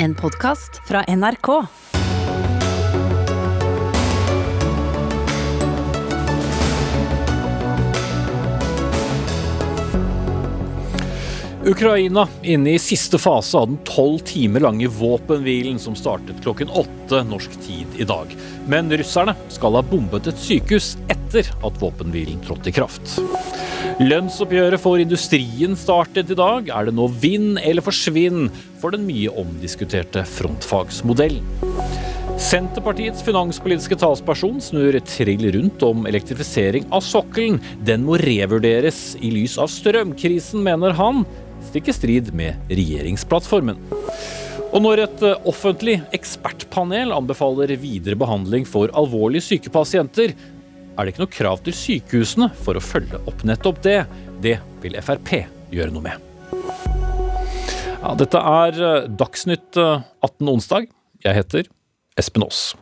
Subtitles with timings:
[0.00, 1.48] En podkast fra NRK.
[11.68, 17.20] Ukraina inne i siste fase av den tolv timer lange våpenhvilen som startet klokken åtte
[17.28, 18.32] norsk tid i dag.
[18.72, 23.18] Men russerne skal ha bombet et sykehus etter at våpenhvilen trådte i kraft.
[24.00, 26.70] Lønnsoppgjøret for industrien startet i dag.
[26.72, 28.48] Er det nå vinn eller forsvinn
[28.80, 31.44] for den mye omdiskuterte frontfagsmodellen?
[32.38, 37.58] Senterpartiets finanspolitiske talsperson snur trill rundt om elektrifisering av sokkelen.
[37.84, 41.26] Den må revurderes i lys av strømkrisen, mener han.
[41.68, 43.76] Stikker strid med regjeringsplattformen.
[44.68, 51.12] Og når et eh, offentlig ekspertpanel anbefaler videre behandling for alvorlig syke pasienter, er det
[51.12, 54.00] ikke noe krav til sykehusene for å følge opp nettopp det.
[54.44, 55.34] Det vil Frp
[55.72, 56.24] gjøre noe med.
[57.98, 60.88] Ja, dette er eh, Dagsnytt 18 eh, onsdag.
[61.24, 61.68] Jeg heter
[62.18, 62.72] Espen Aas.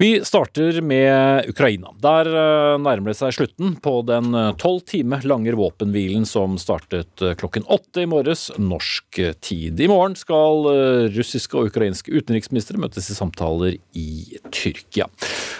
[0.00, 1.90] Vi starter med Ukraina.
[2.00, 7.20] Der eh, nærmer det seg slutten på den eh, tolv time lange våpenhvilen som startet
[7.20, 9.76] eh, klokken åtte i morges norsk tid.
[9.76, 10.64] I morgen skal
[11.12, 15.04] russiske og ukrainske utenriksministre møtes i samtaler i Tyrkia.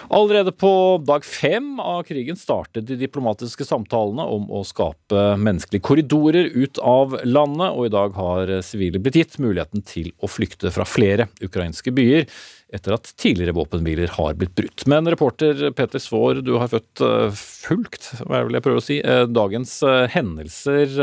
[0.09, 0.71] Allerede på
[1.05, 7.13] dag fem av krigen startet de diplomatiske samtalene om å skape menneskelige korridorer ut av
[7.29, 11.93] landet, og i dag har sivile blitt gitt muligheten til å flykte fra flere ukrainske
[11.93, 12.25] byer
[12.71, 14.85] etter at tidligere våpenhviler har blitt brutt.
[14.89, 18.97] Men reporter Peter Svaar, du har født eh, fulgt, hva vil jeg prøve å si,
[19.03, 20.95] eh, dagens eh, hendelser.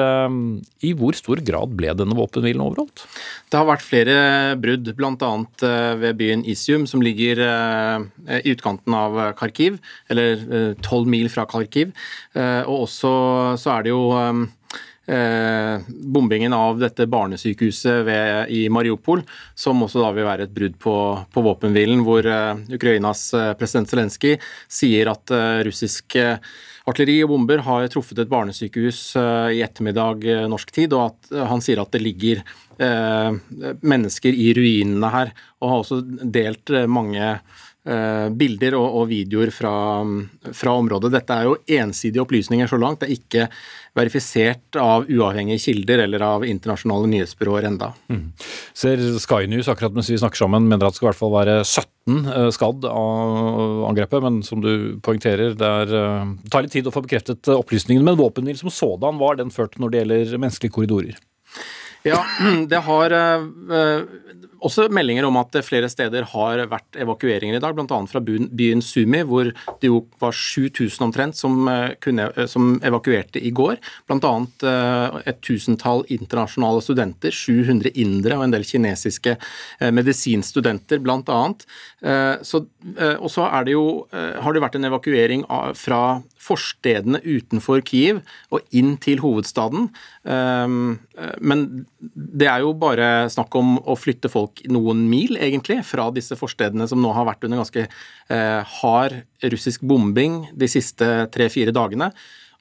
[0.84, 3.04] I hvor stor grad ble denne våpenhvilen overholdt?
[3.52, 4.16] Det har vært flere
[4.60, 5.32] brudd, bl.a.
[6.00, 7.40] ved byen Isium, som ligger
[8.38, 9.78] i utkanten av Kharkiv,
[10.12, 11.92] eller tolv mil fra Kharkiv.
[12.36, 13.12] Og også
[13.60, 14.02] så er det jo
[15.08, 19.22] eh, bombingen av dette barnesykehuset ved, i Mariupol,
[19.54, 20.94] som også da vil være et brudd på,
[21.32, 24.36] på våpenhvilen, hvor eh, Ukrainas eh, president Zelenskyj
[24.68, 26.18] sier at eh, russisk
[26.88, 31.64] artilleri og bomber har truffet et barnesykehus eh, i ettermiddag norsk tid, og at han
[31.64, 32.44] sier at det ligger
[32.78, 37.32] mennesker i ruinene her, og har også delt mange
[37.88, 39.72] bilder og, og videoer fra,
[40.52, 41.08] fra, området.
[41.14, 43.00] Dette er jo ensidige opplysninger så langt.
[43.00, 43.46] Det er ikke
[43.98, 47.92] verifisert av uavhengige kilder eller av internasjonale nyhetsbyråer enda.
[48.12, 48.26] Mm.
[48.76, 51.34] Ser Sky News akkurat mens vi snakker sammen mener at det skal i hvert fall
[51.34, 56.66] være 17 eh, skadd av angrepet, men som du poengterer, det, er, eh, det tar
[56.66, 58.06] litt tid å få bekreftet opplysningene.
[58.10, 61.20] Men våpenhvil som sådan, var den ført når det gjelder menneskelige korridorer?
[62.06, 62.22] Ja,
[62.70, 64.02] det har eh,
[64.64, 67.98] også meldinger om at flere steder har vært evakueringer i dag, bl.a.
[68.10, 73.42] fra byen Sumi, hvor det jo var 7000 omtrent som, eh, kunne, eh, som evakuerte
[73.42, 73.78] i går.
[74.08, 74.32] Bl.a.
[75.26, 79.36] et tusentall internasjonale studenter, 700 indere og en del kinesiske
[79.94, 81.40] medisinstudenter bl.a.
[83.18, 85.44] Og så er det jo, har vært en evakuering
[85.78, 86.02] fra
[86.38, 88.20] forstedene utenfor Kiev
[88.54, 89.88] og inn til hovedstaden.
[90.24, 91.64] Men
[91.98, 96.88] det er jo bare snakk om å flytte folk noen mil, egentlig, fra disse forstedene
[96.88, 99.18] som nå har vært under ganske eh, hard
[99.52, 102.10] russisk bombing de siste tre-fire dagene.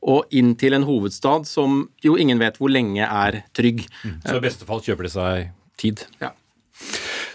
[0.07, 3.85] Og inn til en hovedstad som jo ingen vet hvor lenge er trygg.
[4.03, 4.17] Mm.
[4.23, 6.05] Så i beste fall kjøper de seg tid?
[6.21, 6.33] Ja.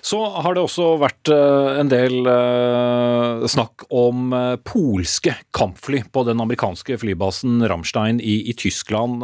[0.02, 6.24] Så har det også vært eh, en del eh, snakk om eh, polske kampfly på
[6.26, 9.22] den amerikanske flybasen Ramstein i, i Tyskland.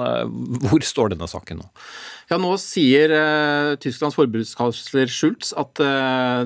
[0.68, 1.66] Hvor står denne saken nå?
[2.28, 6.42] Ja, Nå sier eh, Tysklands forbudskansler Schultz at eh,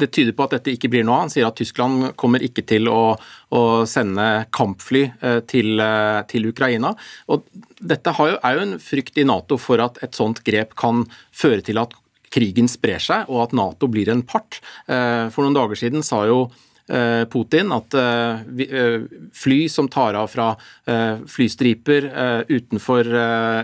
[0.00, 2.90] det tyder på at dette ikke blir noe Han sier at Tyskland kommer ikke til
[2.92, 3.14] å,
[3.56, 5.80] å sende kampfly eh, til,
[6.28, 6.92] til, Ukraina.
[7.32, 7.48] Og
[7.80, 11.64] Dette jo, er jo en frykt i Nato for at et sånt grep kan føre
[11.64, 11.96] til at
[12.30, 14.60] krigen sprer seg, og at Nato blir en part.
[14.86, 16.44] For noen dager siden sa jo
[16.90, 19.02] Eh, Putin at eh, eh,
[19.36, 20.48] fly som tar av fra
[21.30, 22.08] flystriper
[22.50, 23.06] utenfor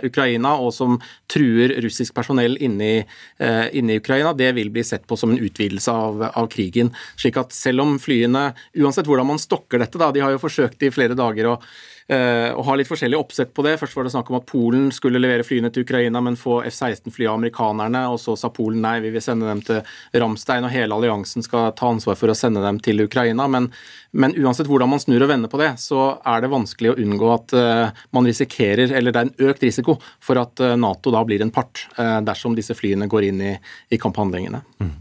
[0.07, 0.95] Ukraina og som
[1.31, 6.23] truer russisk personell inne i, Ukraina, det vil bli sett på som en utvidelse av,
[6.29, 6.93] av, krigen.
[7.19, 10.87] Slik at selv om flyene, uansett hvordan man stokker dette, da, de har jo forsøkt
[10.87, 13.73] i flere dager å Eh, og har litt forskjellig oppsett på det.
[13.81, 17.27] Først var det snakk om at Polen skulle levere flyene til Ukraina, men få F-16-fly
[17.27, 18.05] av amerikanerne.
[18.13, 19.81] Og så sa Polen nei, vi vil sende dem til
[20.15, 23.49] Ramstein, og hele alliansen skal ta ansvar for å sende dem til Ukraina.
[23.51, 23.69] Men,
[24.15, 27.33] men uansett hvordan man snur og vender på det, så er det vanskelig å unngå
[27.35, 31.25] at uh, man risikerer, eller det er en økt risiko for at uh, Nato da
[31.27, 33.53] blir en part dersom disse flyene går inn i,
[33.93, 34.61] i kamphandlingene.
[34.83, 34.93] Mm.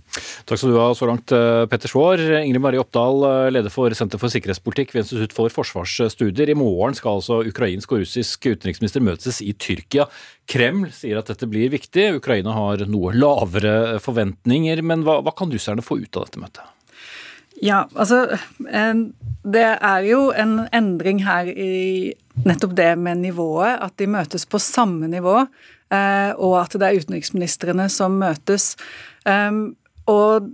[0.45, 2.21] Takk skal du ha så langt, eh, Petter Svaar.
[2.41, 6.49] Ingrid Marie Oppdal, eh, leder for Senter for sikkerhetspolitikk ved Institutt for forsvarsstudier.
[6.49, 10.07] I morgen skal altså ukrainsk og russisk utenriksminister møtes i Tyrkia.
[10.47, 12.15] Kreml sier at dette blir viktig.
[12.21, 14.83] Ukraina har noe lavere forventninger.
[14.83, 16.63] Men hva, hva kan russerne få ut av dette møtet?
[17.63, 18.37] Ja, altså
[19.45, 22.13] Det er jo en endring her i
[22.43, 23.79] nettopp det med nivået.
[23.81, 25.47] At de møtes på samme nivå,
[25.93, 28.75] eh, og at det er utenriksministrene som møtes.
[30.11, 30.51] Og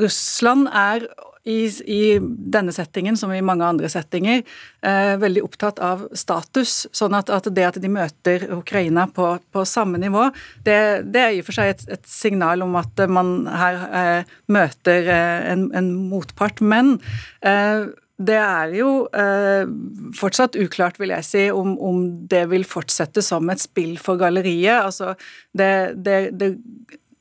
[0.00, 1.06] Russland er
[1.42, 2.18] i, i,
[2.54, 4.44] denne settingen, som i mange andre settinger,
[4.86, 6.86] eh, veldig opptatt av status.
[6.94, 10.28] Sånn at, at, det at de møter Ukraina på, på samme nivå,
[10.66, 10.76] det,
[11.10, 15.10] det, er i og for seg et, et signal om at man her eh, møter
[15.10, 16.62] eh, en, en, motpart.
[16.62, 16.94] Men
[17.42, 17.90] eh,
[18.22, 19.66] det er jo eh,
[20.14, 24.78] fortsatt uklart, vil jeg si, om, om, det vil fortsette som et spill for galleriet.
[24.78, 25.16] Altså,
[25.58, 25.72] det,
[26.06, 26.54] det, det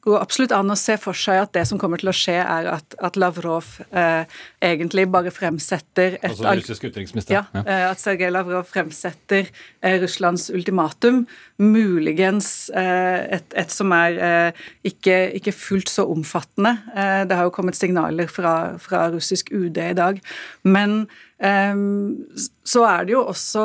[0.02, 2.70] går absolutt an å se for seg at det som kommer til å skje, er
[2.74, 4.24] at, at Lavrov eh,
[4.66, 7.38] egentlig bare fremsetter et Altså russisk utenriksminister?
[7.38, 7.62] Ja, ja.
[7.62, 11.24] Eh, at Sergej Lavrov fremsetter eh, Russlands ultimatum.
[11.62, 16.74] Muligens eh, et, et, som er eh, ikke, ikke, fullt så omfattende.
[16.96, 20.24] Eh, det har jo kommet signaler fra, fra russisk UD i dag.
[20.64, 21.04] Men
[21.42, 23.64] så er det jo også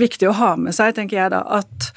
[0.00, 1.90] viktig å ha med seg, tenker jeg da, at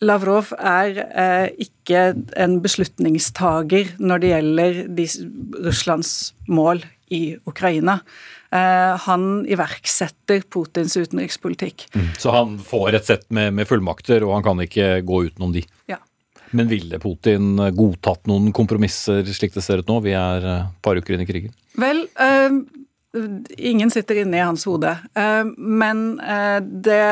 [0.00, 2.04] Lavrov er eh, ikke
[2.40, 5.06] en beslutningstager når det gjelder de,
[5.66, 6.12] Russlands
[6.48, 6.80] mål
[7.12, 7.98] i Ukraina.
[8.48, 11.84] Eh, han iverksetter Putins utenrikspolitikk.
[11.92, 12.08] Mm.
[12.18, 15.66] Så han får et sett med, med, fullmakter, og han kan ikke gå utenom de?
[15.90, 16.00] Ja.
[16.56, 20.00] Men ville Putin godtatt noen kompromisser slik det ser ut nå?
[20.02, 21.52] Vi er et eh, par uker inn i krigen.
[21.78, 22.48] Vel, eh,
[23.58, 24.92] ingen sitter inne i hans hode.
[25.18, 27.02] Uh, men uh, det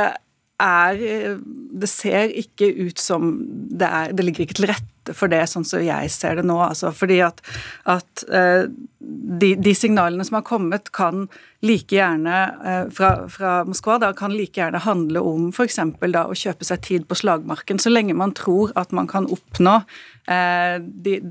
[0.61, 1.39] er
[1.79, 3.31] Det ser ikke ut som
[3.71, 6.59] det er Det ligger ikke til rette for det, sånn som jeg ser det nå.
[6.65, 7.43] Altså, fordi at,
[7.89, 8.67] at uh,
[8.99, 11.27] de, de, signalene som har kommet, kan
[11.65, 15.81] like gjerne uh, fra, fra, Moskva da, kan like gjerne handle om f.eks.
[15.81, 19.81] å kjøpe seg tid på slagmarken, så lenge man tror at man kan oppnå
[20.29, 20.81] Eh,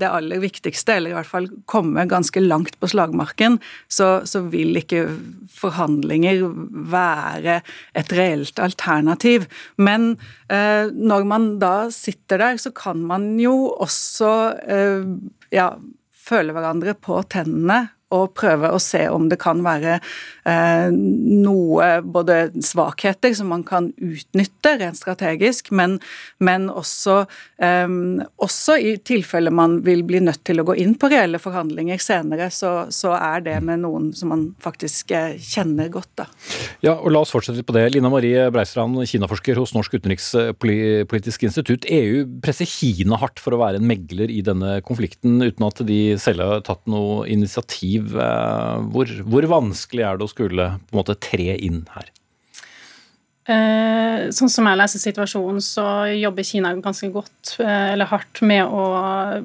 [0.00, 4.74] det aller viktigste, eller i hvert fall komme ganske langt på slagmarken, så, så vil
[4.80, 5.04] ikke
[5.54, 6.42] forhandlinger
[6.90, 7.60] være
[7.94, 9.46] et reelt alternativ.
[9.78, 14.32] Men eh, når man da sitter der, så kan man jo også
[14.64, 15.04] eh,
[15.52, 15.68] ja,
[16.16, 17.82] føle hverandre på tennene
[18.14, 23.90] og prøve å se om det kan være eh, noe både svakheter som man kan
[23.92, 25.98] utnytte rent strategisk, men,
[26.40, 27.20] men også,
[27.60, 27.86] eh,
[28.40, 32.48] også, i tilfelle man vil bli nødt til å gå inn på reelle forhandlinger senere,
[32.54, 36.10] så, så er det med noen som man faktisk eh, kjenner godt.
[36.18, 36.28] Da.
[36.84, 37.88] Ja, og La oss fortsette litt på det.
[37.92, 41.86] Lina Marie Breistrand, Kinaforsker hos Norsk utenrikspolitisk institutt.
[41.92, 46.00] EU presser Kina hardt for å være en megler i denne konflikten, uten at de
[46.20, 50.94] selv har tatt noe initiativ perspektiv, eh, hvor, hvor, vanskelig er det å skulle på
[50.94, 52.10] en måte tre inn her?
[53.48, 58.64] Eh, sånn som jeg leser situasjonen, så jobber Kina ganske godt, eh, eller hardt, med
[58.66, 59.42] å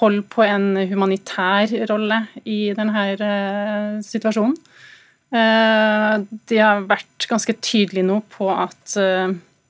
[0.00, 4.56] holde på en humanitær rolle i denne situasjonen.
[5.30, 8.96] De har vært ganske tydelige nå på at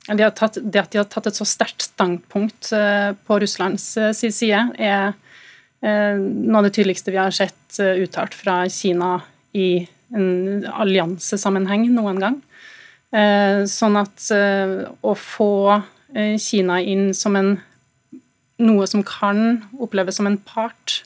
[0.08, 5.12] de tatt, det at de har tatt et så sterkt standpunkt på Russlands side, er
[5.12, 5.30] Eh,
[5.82, 9.21] noe av det tydeligste vi har sett eh, uttalt fra Kina
[9.56, 12.38] i en alliansesammenheng noen gang.
[13.11, 14.29] Eh, sånn at
[15.00, 15.55] å få
[16.43, 17.53] Kina inn som en
[18.61, 21.00] noe som kan oppleves som en part,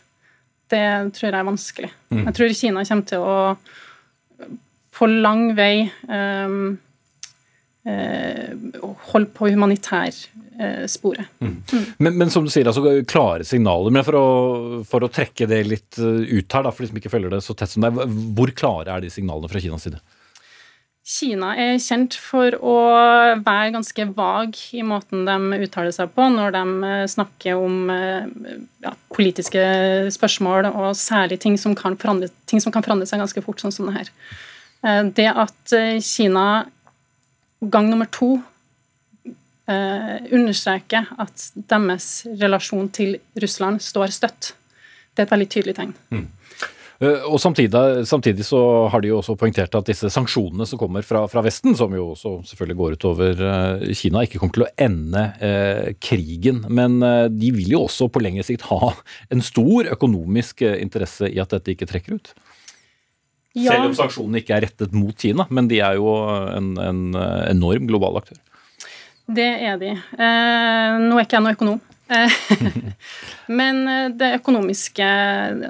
[0.72, 1.90] det tror jeg er vanskelig.
[2.10, 2.22] Mm.
[2.24, 3.36] Jeg tror Kina kommer til å
[4.94, 6.76] på lang vei um,
[7.88, 10.14] uh, holde på humanitær
[10.58, 10.86] Eh.
[11.40, 11.62] Mm.
[11.72, 11.84] Mm.
[11.96, 13.90] Men, men, som du sier, altså klare signaler.
[13.94, 14.26] Men for å,
[14.88, 17.42] for å trekke det litt eh, ut her, da, for de som ikke følger det
[17.44, 18.04] så tett som deg,
[18.36, 20.02] hvor klare er de signalene fra Kinas side?
[21.04, 22.76] Kina er kjent for å
[23.44, 28.94] være ganske vag i måten de uttaler seg på når de eh, snakker om ja,
[29.12, 29.66] politiske
[30.14, 33.90] spørsmål, og særlig ting som, forandre, ting som, kan forandre, seg ganske fort, sånn som
[33.90, 34.14] det her.
[35.16, 35.72] Det at
[36.04, 36.66] Kina
[37.70, 38.36] gang nummer to
[39.70, 42.08] eh, understreker at deres
[42.40, 44.54] relasjon til Russland står støtt.
[45.14, 45.94] Det er et veldig tydelig tegn.
[46.10, 46.26] Mm.
[47.02, 51.04] Eh, og samtidig, samtidig, så har de jo også poengtert at disse sanksjonene som kommer
[51.06, 54.72] fra, fra Vesten, som jo også selvfølgelig går utover uh, Kina, ikke kommer til å
[54.86, 56.62] ende eh, krigen.
[56.70, 58.94] Men uh, de vil jo også på lengre sikt ha
[59.34, 62.34] en stor økonomisk interesse i at dette ikke trekker ut.
[63.54, 63.70] Ja.
[63.70, 66.10] Selv om sanksjonene ikke er rettet mot Kina, men de er jo
[66.50, 67.02] en, en
[67.46, 68.40] enorm global aktør.
[69.24, 69.92] Det er de.
[69.94, 71.82] Eh, nå er ikke jeg noen økonom,
[73.58, 73.78] Men
[74.18, 75.06] det økonomiske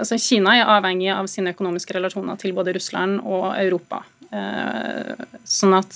[0.01, 4.01] Altså, Kina er avhengig av sine økonomiske relasjoner til både Russland og Europa.
[5.47, 5.95] Sånn at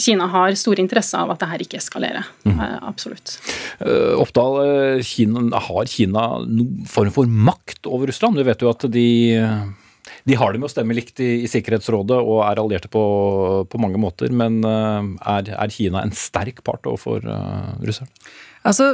[0.00, 2.24] Kina har stor interesse av at dette ikke eskalerer.
[2.48, 2.62] Mm.
[2.88, 3.36] Absolutt.
[4.16, 8.40] Oppdal, Kina, har Kina noen form for makt over Russland?
[8.40, 9.08] Du vet jo at de
[10.26, 13.02] de har det med å stemme likt i, i Sikkerhetsrådet og er allierte på,
[13.70, 18.10] på mange måter, men er, er, Kina en sterk part overfor uh, russerne?
[18.66, 18.88] Altså,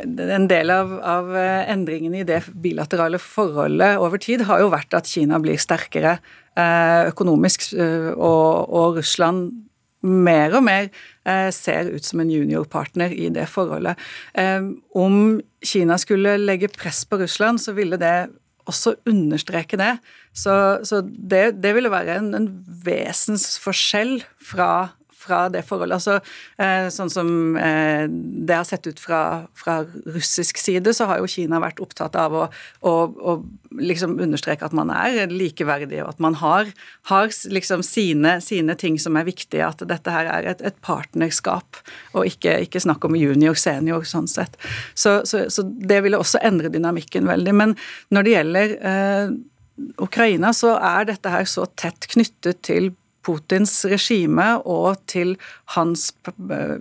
[0.00, 5.10] En del av, av, endringene i det bilaterale forholdet over tid har jo vært at
[5.10, 6.14] Kina blir sterkere
[6.56, 9.50] økonomisk, og, og Russland
[10.06, 10.88] mer og mer
[11.26, 13.98] eh, ser ut som en juniorpartner i det forholdet.
[14.34, 14.62] Eh,
[14.94, 18.16] om Kina skulle legge press på Russland, så ville det
[18.66, 19.96] også understreke det.
[20.36, 20.54] Så,
[20.84, 22.50] så det, det, ville være en, en
[22.84, 24.70] vesensforskjell fra
[25.26, 25.98] fra det forholdet.
[25.98, 26.18] Altså,
[26.62, 27.28] eh, sånn som
[27.60, 29.20] eh, det har sett ut fra,
[29.56, 32.44] fra, russisk side, så har jo Kina vært opptatt av å,
[32.86, 33.36] å, å
[33.76, 36.70] liksom understreke at man er likeverdig, og at man har,
[37.10, 39.66] har liksom sine, sine, ting som er viktige.
[39.66, 41.82] At dette her er et, et partnerskap,
[42.14, 44.56] og ikke, ikke snakk om junior-senior, sånn sett.
[44.94, 47.56] Så, så, så, det ville også endre dynamikken veldig.
[47.56, 47.76] Men
[48.14, 49.36] når det gjelder eh,
[50.02, 52.94] Ukraina, så er dette her så tett knyttet til
[53.26, 55.34] Putins regime og til
[55.74, 56.08] hans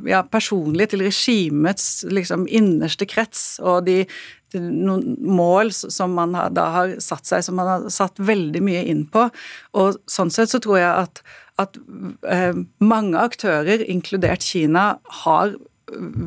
[0.05, 4.03] ja, personlig, til regimets liksom innerste krets og de,
[4.55, 9.05] noen mål som man da har satt seg, som man har satt veldig mye inn
[9.11, 9.27] på.
[9.79, 11.23] Og sånn sett så tror jeg at,
[11.61, 11.79] at
[12.29, 14.93] eh, mange aktører, inkludert Kina,
[15.25, 15.57] har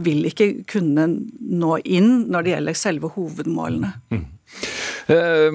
[0.04, 1.08] vil ikke kunne
[1.38, 3.92] nå inn når det gjelder selve hovedmålene.
[4.14, 4.26] Mm.
[5.08, 5.48] Uh,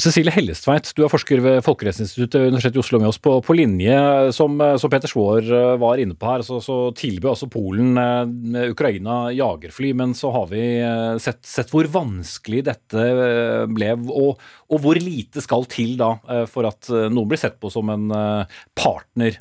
[0.00, 3.96] Cecilie Hellestveit, du er forsker ved Folkerettsinstituttet Universitetet i Oslo med oss på, på linje.
[4.36, 5.48] Som, som Peter Svaar
[5.80, 7.96] var inne på her, så, så tilbød altså Polen
[8.70, 9.92] Ukraina jagerfly.
[9.96, 10.64] Men så har vi
[11.22, 13.06] sett, sett hvor vanskelig dette
[13.72, 16.12] ble, og, og, hvor lite skal til da
[16.50, 18.10] for at noen blir sett på som en
[18.76, 19.40] partner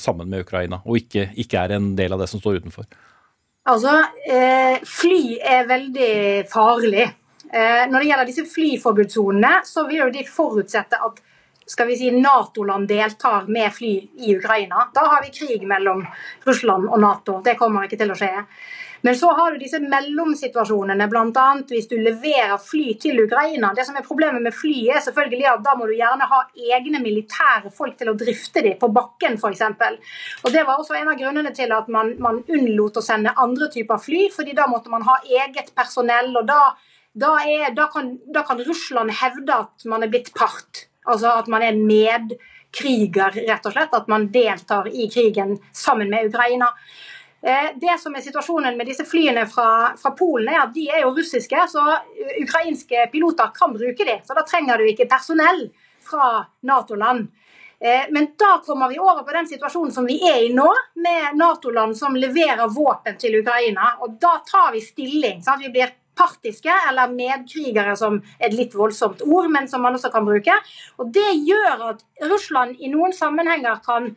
[0.00, 2.86] sammen med Ukraina, og ikke, ikke er en del av det som står utenfor.
[3.66, 3.92] Altså,
[4.86, 6.10] fly er veldig
[6.50, 7.06] farlig.
[7.52, 11.22] Eh, når det gjelder disse flyforbudssonene, så vil jo de forutsette at
[11.66, 13.92] skal vi si Nato-land deltar med fly
[14.22, 14.88] i Ukraina.
[14.94, 16.04] Da har vi krig mellom
[16.46, 17.40] Russland og Nato.
[17.42, 18.32] Det kommer ikke til å skje.
[19.06, 21.44] Men så har du disse mellomsituasjonene, bl.a.
[21.68, 23.70] hvis du leverer fly til Ukraina.
[23.76, 26.40] Det som er Problemet med fly er selvfølgelig at da må du gjerne ha
[26.74, 29.62] egne militære folk til å drifte dem på bakken f.eks.
[30.42, 33.70] Og Det var også en av grunnene til at man, man unnlot å sende andre
[33.70, 36.34] typer fly, fordi da måtte man ha eget personell.
[36.34, 36.60] og da
[37.16, 40.88] da, er, da, kan, da, kan, Russland hevde at man er blitt part.
[41.06, 43.94] Altså at man er medkriger, rett og slett.
[43.94, 46.74] At man deltar i krigen sammen med Ukraina.
[47.46, 51.04] Eh, det som er situasjonen med disse flyene fra, fra, Polen, er at de er
[51.04, 51.82] jo russiske, så
[52.42, 54.24] ukrainske piloter kan bruke dem.
[54.26, 55.68] Så da trenger du ikke personell
[56.02, 57.28] fra Nato-land.
[57.78, 60.66] Eh, men da kommer vi over på den situasjonen som vi er i nå,
[61.06, 63.92] med Nato-land som leverer våpen til Ukraina.
[64.02, 65.38] Og da tar vi stilling.
[65.46, 65.62] Sant?
[65.62, 70.26] Vi blir partiske, eller medkrigere som et litt voldsomt ord, men som man også kan
[70.26, 70.58] bruke.
[70.98, 74.16] Og Det gjør at Russland i noen sammenhenger kan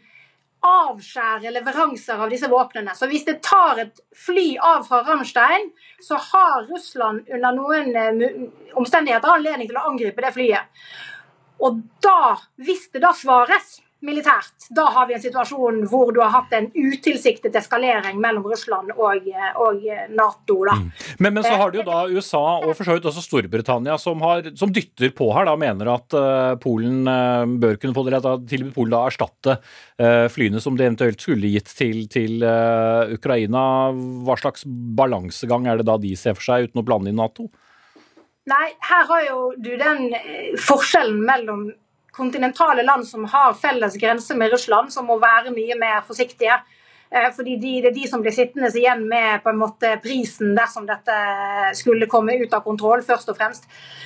[0.65, 2.95] avskjære leveranser av disse våpnene.
[2.95, 5.69] Så hvis det tar et fly av fra Ramstein,
[6.03, 8.33] så har Russland under noen eh,
[8.79, 10.89] omstendigheter anledning til å angripe det flyet.
[11.63, 14.69] Og da, hvis det da svares militært.
[14.71, 19.27] Da har vi en situasjon hvor du har hatt en utilsiktet eskalering mellom Russland og,
[19.59, 19.83] og
[20.15, 20.55] Nato.
[20.69, 20.77] Da.
[20.79, 20.85] Mm.
[21.19, 24.23] Men, men, så har du jo da USA og for så vidt også Storbritannia som,
[24.23, 28.21] har, som dytter på her, da mener at uh, Polen uh, bør kunne få det
[28.51, 32.45] tilbudt Polen da erstatte uh, flyene som det eventuelt skulle gitt til, til
[33.15, 33.63] Ukraina.
[34.23, 37.49] Hva slags balansegang er det da de ser for seg uten å blande inn Nato?
[38.49, 40.13] Nei, her har jo du den
[40.63, 41.67] forskjellen mellom
[42.11, 46.59] kontinentale land som har felles grense med Russland, som må være mye mer forsiktige.
[47.11, 50.55] Eh, fordi de, Det er de som blir sittende igjen med på en måte prisen
[50.55, 51.15] dersom dette
[51.73, 53.65] skulle komme ut av kontroll, først og fremst.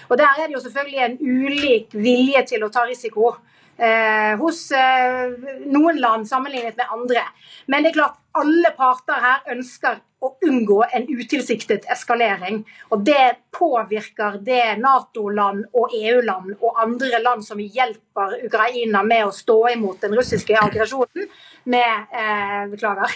[0.10, 3.36] Og Der er det jo selvfølgelig en ulik vilje til å ta risiko
[3.77, 5.34] eh, hos eh,
[5.65, 7.27] noen land sammenlignet med andre.
[7.68, 12.62] Men det er klart alle parter her ønsker å unngå en utilsiktet eskalering.
[12.96, 19.34] Og det påvirker det Nato-land og EU-land og andre land som hjelper Ukraina med å
[19.36, 21.27] stå imot den russiske aggresjonen,
[21.63, 23.13] med eh, Beklager.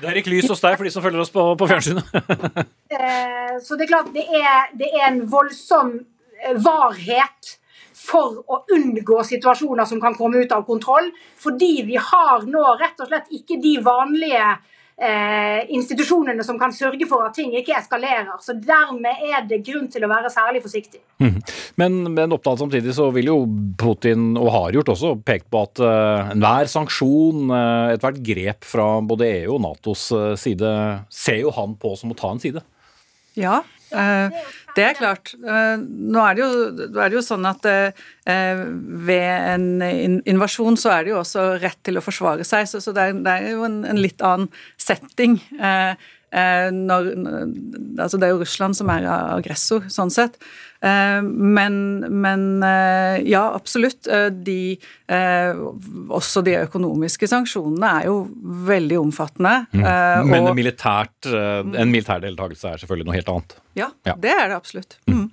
[0.00, 2.08] Det ikke lys hos deg for de som følger oss på, på fjernsynet.
[2.96, 7.56] eh, så det er klart, det er, det er en voldsom eh, varhet
[8.06, 11.10] for å unngå situasjoner som kan komme ut av kontroll.
[11.42, 14.48] Fordi vi har nå rett og slett ikke de vanlige
[14.96, 18.36] eh, institusjonene som kan sørge for at ting ikke eskalerer.
[18.42, 21.02] Så Dermed er det grunn til å være særlig forsiktig.
[21.22, 21.40] Mm.
[21.80, 23.38] Men, men opptatt samtidig så vil jo
[23.80, 29.30] Putin, og har gjort også, pekt på at enhver sanksjon, eh, ethvert grep fra både
[29.42, 30.72] EU og Natos uh, side,
[31.12, 32.64] ser jo han på som å ta en side.
[33.36, 35.32] Ja, det er klart.
[35.40, 36.50] Nå er det jo,
[36.90, 37.68] er det jo sånn at
[38.26, 43.06] ved en invasjon så er det jo også rett til å forsvare seg, så, det,
[43.30, 44.50] er, jo en, en litt annen
[44.80, 45.38] setting.
[45.56, 47.10] Når,
[48.02, 50.40] altså det er jo Russland som er aggressor, sånn sett.
[50.86, 51.76] Eh, men,
[52.22, 54.06] men eh, ja, absolutt.
[54.06, 54.76] Eh, de,
[56.10, 58.16] også de økonomiske sanksjonene er jo
[58.66, 59.54] veldig omfattende.
[59.70, 59.84] Mm.
[60.30, 63.56] Men og, en militær deltakelse er selvfølgelig noe helt annet?
[63.76, 64.14] Ja, ja.
[64.18, 64.96] det er det absolutt.
[65.06, 65.16] Mm.
[65.20, 65.24] Mm.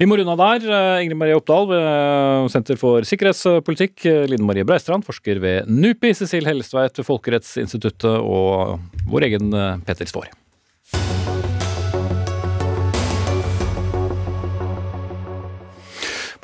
[0.00, 1.00] Vi må runde av der.
[1.04, 4.04] Ingrid Marie Oppdal ved Senter for sikkerhetspolitikk.
[4.30, 6.14] Line Marie Breistrand, forsker ved NUPI.
[6.20, 9.54] Cecil Hellestveit ved Folkerettsinstituttet og vår egen
[9.86, 10.32] Petter Står.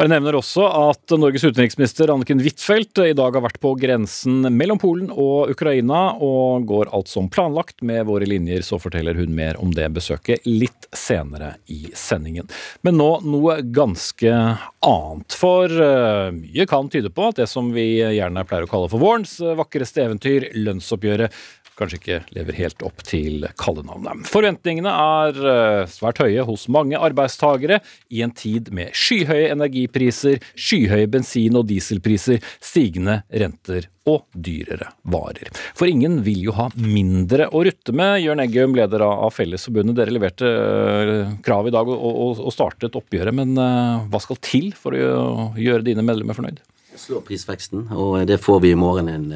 [0.01, 4.79] Bare nevner også at Norges utenriksminister Anniken Huitfeldt i dag har vært på grensen mellom
[4.81, 8.65] Polen og Ukraina, og går alt som planlagt med våre linjer.
[8.65, 12.49] Så forteller hun mer om det besøket litt senere i sendingen.
[12.81, 15.37] Men nå noe ganske annet.
[15.37, 19.05] For uh, mye kan tyde på at det som vi gjerne pleier å kalle for
[19.05, 21.37] vårens vakreste eventyr, lønnsoppgjøret,
[21.81, 24.29] kanskje ikke lever helt opp til kallenavnet.
[24.31, 27.81] Forventningene er eh, svært høye hos mange arbeidstagere
[28.13, 35.51] i en tid med skyhøye energipriser, skyhøye bensin- og dieselpriser, stigende renter og dyrere varer.
[35.77, 38.23] For ingen vil jo ha mindre å rutte med.
[38.25, 43.57] Jørn Eggum, leder av Fellesforbundet, dere leverte eh, krav i dag og, startet oppgjøret, men
[43.61, 46.61] eh, hva skal til for å gjøre dine medlemmer fornøyd?
[47.01, 49.29] Slå prisveksten, og det får vi i morgen en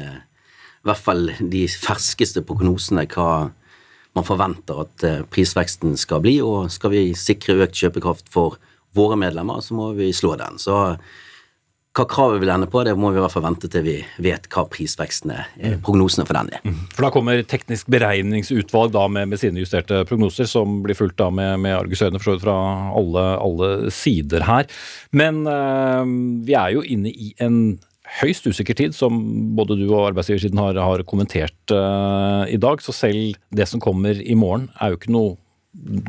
[0.85, 3.49] i hvert fall de ferskeste prognosene hva
[4.15, 6.37] man forventer at eh, prisveksten skal bli.
[6.45, 8.59] Og skal vi sikre økt kjøpekraft for
[8.95, 10.59] våre medlemmer, så må vi slå den.
[10.61, 10.77] Så
[11.95, 14.49] hva kravet vil ende på, det må vi i hvert fall vente til vi vet
[14.51, 15.81] hva prisveksten er, eh, mm.
[15.87, 16.63] prognosene for den er.
[16.67, 16.77] Mm.
[16.93, 21.31] For da kommer teknisk beregningsutvalg da med, med sine justerte prognoser, som blir fulgt da
[21.33, 22.55] med, med argusøyne fra
[22.99, 24.69] alle, alle, sider her.
[25.15, 27.79] Men øh, vi er jo inne i en
[28.21, 29.17] høyst usikker tid, som
[29.57, 32.83] både du og arbeidsgiversiden har, har kommentert uh, i dag.
[32.83, 35.35] Så selv det som kommer i morgen, er jo ikke noe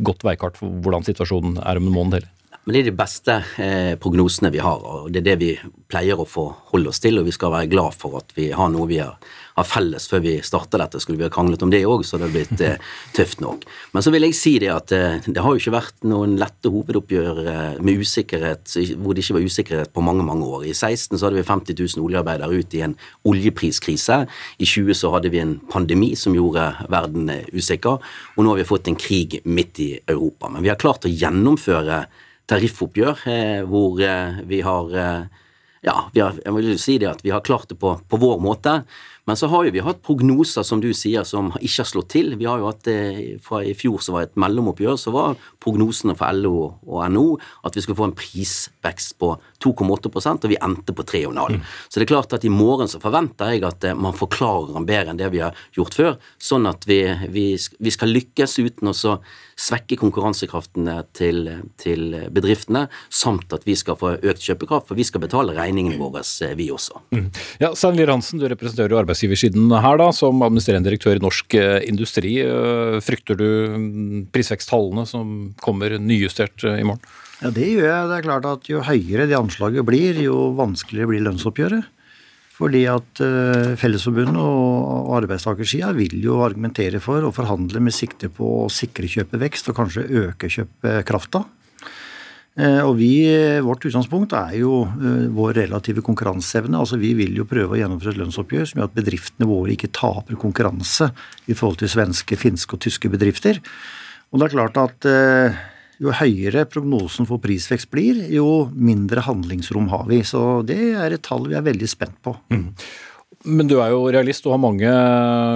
[0.07, 2.33] godt veikart for hvordan situasjonen er om en måned heller.
[2.67, 5.51] Men det er de beste eh, prognosene vi har, og det er det vi
[5.87, 7.21] pleier å forholde oss til.
[7.21, 9.15] Og vi skal være glad for at vi har noe vi har,
[9.57, 11.01] har felles før vi starter dette.
[11.01, 12.81] Skulle vi ha kranglet om det òg, så det har blitt eh,
[13.16, 13.64] tøft nok.
[13.95, 16.73] Men så vil jeg si det at eh, det har jo ikke vært noen lette
[16.73, 20.66] hovedoppgjør eh, med usikkerhet, hvor det ikke var usikkerhet på mange, mange år.
[20.69, 24.21] I 16 så hadde vi 50 000 oljearbeidere ut i en oljepriskrise.
[24.61, 28.05] I 20 så hadde vi en pandemi som gjorde verden usikker.
[28.37, 30.53] Og nå har vi fått en krig midt i Europa.
[30.53, 32.05] Men vi har klart å gjennomføre
[32.47, 33.25] tariffoppgjør
[33.66, 33.99] hvor
[34.47, 34.92] vi har
[35.87, 38.40] ja, vi har, jeg vil si det at vi har klart det på, på vår
[38.42, 38.81] måte.
[39.27, 42.37] Men så har jo vi hatt prognoser, som du sier, som ikke har slått til.
[42.39, 42.89] Vi har jo hatt
[43.43, 47.25] Fra i fjor som var et mellomoppgjør, så var prognosene for LO og NO
[47.67, 51.65] at vi skulle få en prisvekst på 2,8% og vi endte på 3,5 mm.
[51.89, 55.12] Så det er klart at i morgen så forventer jeg at man forklarer den bedre
[55.12, 57.01] enn det vi har gjort før, sånn at vi,
[57.33, 58.97] vi, vi skal lykkes uten å
[59.57, 61.49] svekke konkurransekraften til,
[61.81, 66.23] til, bedriftene, samt at vi skal få økt kjøpekraft, for vi skal betale regningene våre,
[66.59, 67.01] vi også.
[67.16, 67.29] Mm.
[67.62, 71.57] Ja, Stein Lier Hansen, du representerer jo arbeidsgiversiden her da, som administrerende direktør i Norsk
[71.59, 72.37] eh, Industri.
[72.45, 77.05] Eh, frykter du mm, prisveksttallene som kommer nyjustert eh, i morgen?
[77.40, 78.09] Ja, Det gjør jeg.
[78.11, 81.92] Det er klart at Jo høyere det anslaget blir, jo vanskeligere blir lønnsoppgjøret.
[82.57, 88.49] Fordi at uh, Fellesforbundet og arbeidstakersida vil jo argumentere for å forhandle med sikte på
[88.62, 91.45] å sikre kjøpevekst og kanskje øke kjøpekrafta.
[92.57, 93.11] Uh, og vi,
[93.61, 94.87] Vårt utgangspunkt er jo
[95.37, 96.81] vår relative konkurranseevne.
[96.81, 99.92] altså Vi vil jo prøve å gjennomføre et lønnsoppgjør som gjør at bedriftene våre ikke
[99.92, 101.11] taper konkurranse
[101.45, 103.61] i forhold til svenske, finske og tyske bedrifter.
[104.33, 105.12] Og det er klart at
[106.03, 110.23] jo høyere prognosen for prisvekst blir, jo mindre handlingsrom har vi.
[110.27, 112.37] Så det er et tall vi er veldig spent på.
[112.53, 112.73] Mm.
[113.47, 114.91] Men du er jo realist og har mange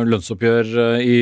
[0.07, 1.19] lønnsoppgjør eh, i,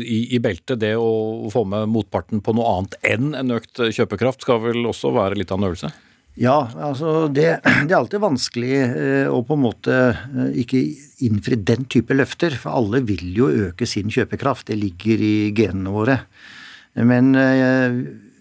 [0.00, 0.80] i, i, beltet.
[0.82, 5.14] Det å få med motparten på noe annet enn en økt kjøpekraft skal vel også
[5.16, 5.92] være litt av en øvelse?
[6.40, 10.82] Ja, altså det, det, er alltid vanskelig eh, å på en måte eh, ikke
[11.26, 12.54] innfri den type løfter.
[12.60, 14.68] For alle vil jo øke sin kjøpekraft.
[14.68, 16.20] Det ligger i genene våre.
[17.00, 17.30] Men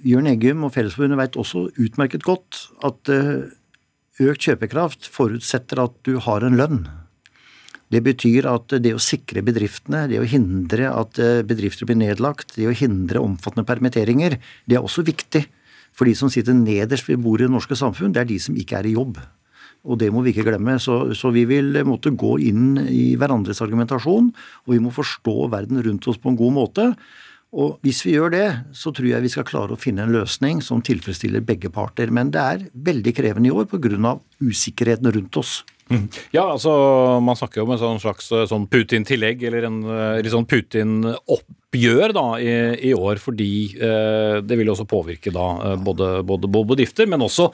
[0.08, 3.50] Jørn Eggum og Fellesforbundet vet også utmerket godt at eh,
[4.24, 6.82] økt kjøpekraft forutsetter at du har en lønn.
[7.90, 12.54] Det betyr at det å sikre bedriftene, det å hindre at eh, bedrifter blir nedlagt,
[12.58, 14.38] det å hindre omfattende permitteringer,
[14.70, 15.44] det er også viktig.
[15.98, 18.58] For de som sitter nederst ved bordet i det norske samfunn, det er de som
[18.60, 19.18] ikke er i jobb.
[19.88, 20.76] Og det må vi ikke glemme.
[20.84, 24.30] Så, så, vi vil måtte gå inn i hverandres argumentasjon,
[24.68, 26.88] og vi må forstå verden rundt oss på en god måte.
[27.50, 30.62] Og hvis vi gjør det, så tror jeg vi skal klare å finne en løsning
[30.62, 32.12] som tilfredsstiller begge parter.
[32.14, 34.20] Men det er veldig krevende i år pga.
[34.40, 35.64] usikkerheten rundt oss.
[35.90, 36.06] Mm.
[36.32, 36.72] Ja, altså
[37.26, 40.46] Man snakker jo om en sånn slags eh, sånn Putin-tillegg, eller en eh, litt sånn
[40.46, 42.54] Putin-oppgjør da i,
[42.92, 43.18] i, år.
[43.24, 47.50] Fordi eh, det vil også påvirke da eh, både, både, både bedrifter, men også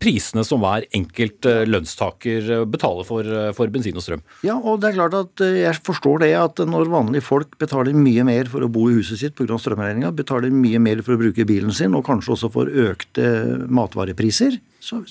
[0.00, 4.24] prisene som hver enkelt eh, lønnstaker eh, betaler for, eh, for, bensin og strøm.
[4.46, 8.24] Ja, og det er klart at jeg forstår det at når vanlige folk betaler mye
[8.26, 9.58] mer for å bo i huset sitt pga.
[9.60, 13.26] strømregninga, betaler mye mer for å bruke bilen sin, og kanskje også for økte
[13.68, 15.02] matvarepriser så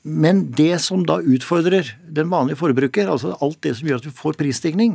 [0.00, 4.12] men det som da utfordrer den vanlige forbruker, altså alt det som gjør at vi
[4.16, 4.94] får prisstigning,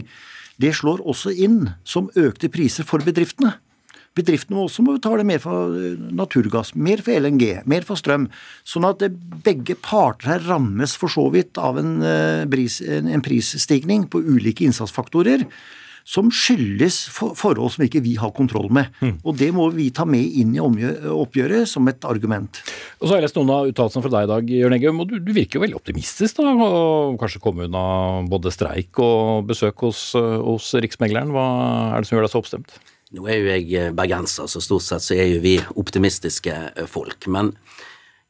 [0.57, 3.53] det slår også inn som økte priser for bedriftene.
[4.15, 8.29] Bedriftene må også må betale mer for eh, naturgass, mer for LNG, mer for strøm.
[8.67, 9.03] Sånn at
[9.45, 11.97] begge parter her rammes for så vidt av en,
[12.51, 15.47] pris, eh, en prisstigning på ulike innsatsfaktorer
[16.05, 18.93] som skyldes forhold som ikke vi har kontroll med.
[19.01, 19.15] Mm.
[19.25, 22.61] Og Det må vi ta med inn i oppgjøret som et argument.
[23.01, 25.09] Og så har jeg lest noen av uttalelsene fra deg i dag, Jørn Eggum, og
[25.09, 27.85] du, du, virker jo veldig optimistisk da, og kanskje komme unna
[28.29, 31.33] både streik og besøk hos, eh, hos Riksmegleren.
[31.33, 31.47] Hva
[31.95, 32.77] er det som gjør deg så oppstemt?
[33.13, 36.87] Nå er jo jeg eh, bergenser, så stort sett så er jo vi optimistiske eh,
[36.89, 37.27] folk.
[37.29, 37.53] Men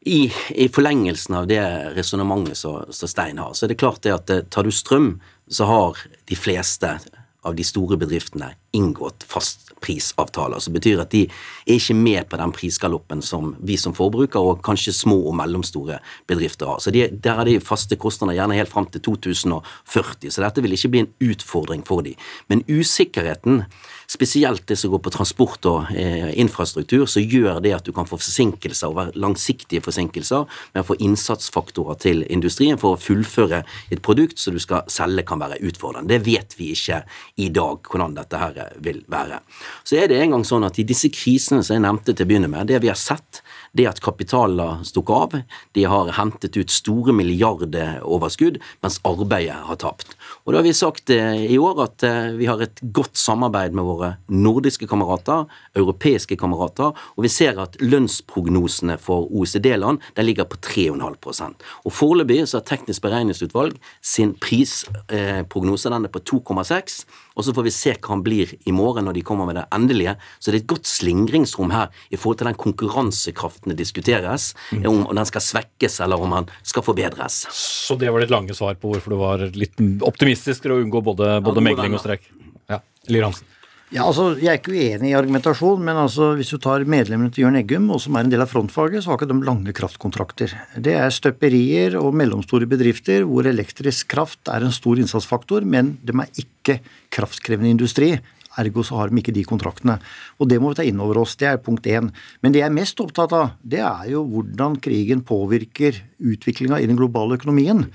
[0.05, 1.61] i, i forlengelsen av det
[1.95, 5.15] resonnementet som Stein har, så er det klart det at eh, tar du strøm,
[5.47, 6.97] så har de fleste
[7.45, 12.53] av de store bedriftene inngått fastprisavtaler, som betyr at de er ikke med på den
[12.55, 16.81] prisgaloppen som vi som forbrukere og kanskje små og mellomstore bedrifter har.
[16.81, 20.73] Så de, Der er de faste kostnader gjerne helt fram til 2040, så dette vil
[20.73, 22.17] ikke bli en utfordring for dem.
[22.49, 23.63] Men usikkerheten
[24.07, 28.07] spesielt det som går på transport og eh, infrastruktur, så gjør det at du kan
[28.09, 34.03] få forsinkelser, over langsiktige forsinkelser, med å få innsatsfaktorer til industrien for å fullføre et
[34.05, 36.11] produkt som du skal selge, kan være utfordrende.
[36.13, 37.01] Det vet vi ikke
[37.41, 39.41] i dag hvordan dette her vil være.
[39.83, 42.29] Så er det en gang sånn at i disse krisene som jeg nevnte til å
[42.29, 43.41] begynne med, det vi har sett,
[43.75, 45.35] det at kapitaler har stukket av.
[45.75, 50.15] De har hentet ut store milliarderoverskudd, mens arbeidet har tapt.
[50.45, 53.73] Og da har vi sagt eh, i år at eh, vi har et godt samarbeid
[53.73, 60.45] med våre nordiske kamerater, europeiske kamerater, og vi ser at lønnsprognosene for OECD-land den ligger
[60.45, 67.01] på 3,5% Og Foreløpig så har Teknisk beregningsutvalg sin prisprognose den er på 2,6
[67.35, 69.65] og så får vi se hva han blir i morgen når de kommer med det
[69.75, 70.15] endelige.
[70.39, 74.85] Så det er et godt slingringsrom her i forhold til den konkurransekraften det diskuteres, mm.
[74.89, 77.43] om den skal svekkes eller om den skal forbedres.
[77.55, 81.03] Så det var ditt lange svar på hvorfor du var litt optimistisk for å unngå
[81.05, 82.31] både, både ja, megling og streik?
[82.71, 83.54] Ja, Lier Hansen.
[83.93, 87.43] Ja, altså, Jeg er ikke uenig i argumentasjonen, men altså, hvis du tar medlemmene til
[87.43, 90.55] Jørn Eggum, og som er en del av frontfaget, så har ikke de lange kraftkontrakter.
[90.81, 96.17] Det er støperier og mellomstore bedrifter hvor elektrisk kraft er en stor innsatsfaktor, men de
[96.17, 96.79] er ikke
[97.13, 98.15] kraftkrevende industri.
[98.57, 99.99] Ergo så har de ikke de kontraktene.
[100.41, 101.37] Og det må vi ta inn over oss.
[101.37, 102.09] Det er punkt én.
[102.41, 106.89] Men det jeg er mest opptatt av, det er jo hvordan krigen påvirker utviklinga i
[106.89, 107.85] den globale økonomien.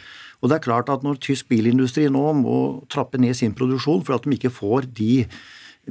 [0.40, 2.58] Og det er klart at når tysk bilindustri nå må
[2.92, 5.24] trappe ned sin produksjon for at de ikke får de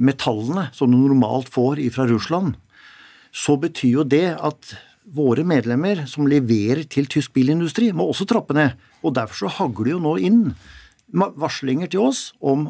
[0.00, 2.56] metallene som du normalt får fra Russland,
[3.30, 4.74] så betyr jo det at
[5.10, 8.76] våre medlemmer som leverer til tysk bilindustri, må også trappe ned.
[9.02, 10.42] Og derfor så hagler jo nå inn
[11.12, 12.66] varslinger til oss om,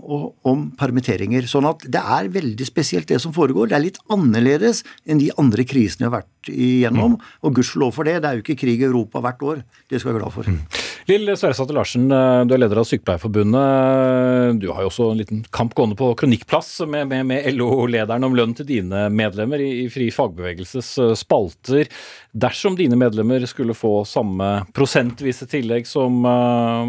[0.46, 1.46] om, permitteringer.
[1.50, 3.70] Sånn at det er veldig spesielt det som foregår.
[3.70, 7.18] Det er litt annerledes enn de andre krisene vi har vært igjennom.
[7.18, 7.34] Mm.
[7.44, 8.20] Og gudskjelov for det.
[8.22, 9.64] Det er jo ikke krig i Europa hvert år.
[9.90, 10.50] Det skal vi være glad for.
[10.50, 10.62] Mm.
[11.10, 14.60] Lill Sverresdatter Larsen, eh, du er leder av Sykepleierforbundet.
[14.62, 18.36] Du har jo også en liten kamp gående på kronikkplass med, med, med LO-lederen om
[18.36, 21.90] lønn til dine medlemmer i, i Fri fagbevegelses eh, spalter.
[22.30, 26.84] Dersom dine medlemmer skulle få samme prosentvise tillegg som uh,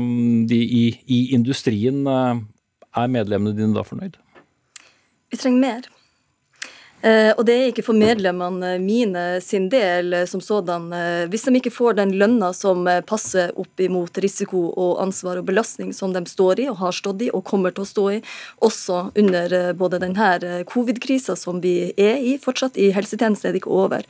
[0.47, 2.37] de i, i industrien, uh,
[2.93, 4.19] er medlemmene dine da fornøyd?
[5.31, 5.89] Vi trenger mer.
[7.01, 10.91] Uh, og det er ikke for medlemmene mine sin del uh, som sådan.
[10.93, 15.47] Uh, hvis de ikke får den lønna som passer opp imot risiko og ansvar og
[15.47, 18.19] belastning som de står i og har stått i og kommer til å stå i,
[18.61, 23.73] også under både denne covid-krisa som vi er i fortsatt, i helsetjenesten er det ikke
[23.73, 24.05] over,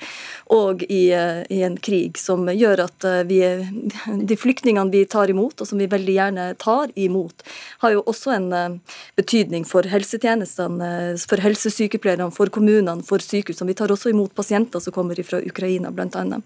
[0.52, 3.40] og i, i en krig som gjør at vi,
[4.32, 7.46] de flyktningene vi tar imot, og som vi veldig gjerne tar imot,
[7.84, 8.50] har jo også en
[9.20, 10.92] betydning for helsetjenestene,
[11.30, 13.68] for helsesykepleierne, for kommunene kommunene for sykehusene.
[13.68, 16.42] Vi tar også imot pasienter som kommer fra Ukraina, bl.a.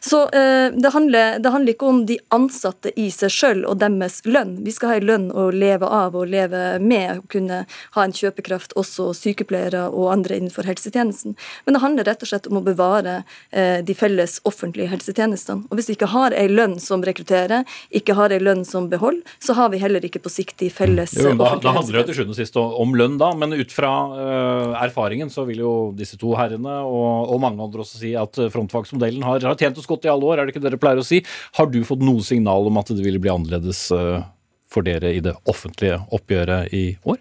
[0.00, 4.20] Så eh, det handler, det handler, ikke om de ansatte i seg selv og deres
[4.24, 4.58] lønn.
[4.64, 7.64] Vi skal ha en lønn å leve av og leve med, og kunne
[7.94, 11.36] ha en kjøpekraft også sykepleiere og andre innenfor helsetjenesten.
[11.64, 15.68] Men det handler rett og slett om å bevare eh, de felles offentlige helsetjenestene.
[15.70, 19.22] Og hvis vi ikke har en lønn som rekrutterer, ikke har en lønn som beholder,
[19.42, 22.06] så har vi heller ikke på sikt de felles jo, da, offentlige da handler det
[22.10, 23.30] til sjuende og sist om lønn, da.
[23.38, 27.84] Men ut fra uh, erfaringen så vil jo disse to herrene og, og mange andre
[27.84, 30.64] også si at frontfagsmodellen har, har, tjent oss godt i alle år, er det ikke
[30.66, 31.22] dere pleier å si?
[31.58, 34.22] Har du fått noe signal om at det ville bli annerledes uh,
[34.70, 37.20] for dere i det offentlige oppgjøret i år?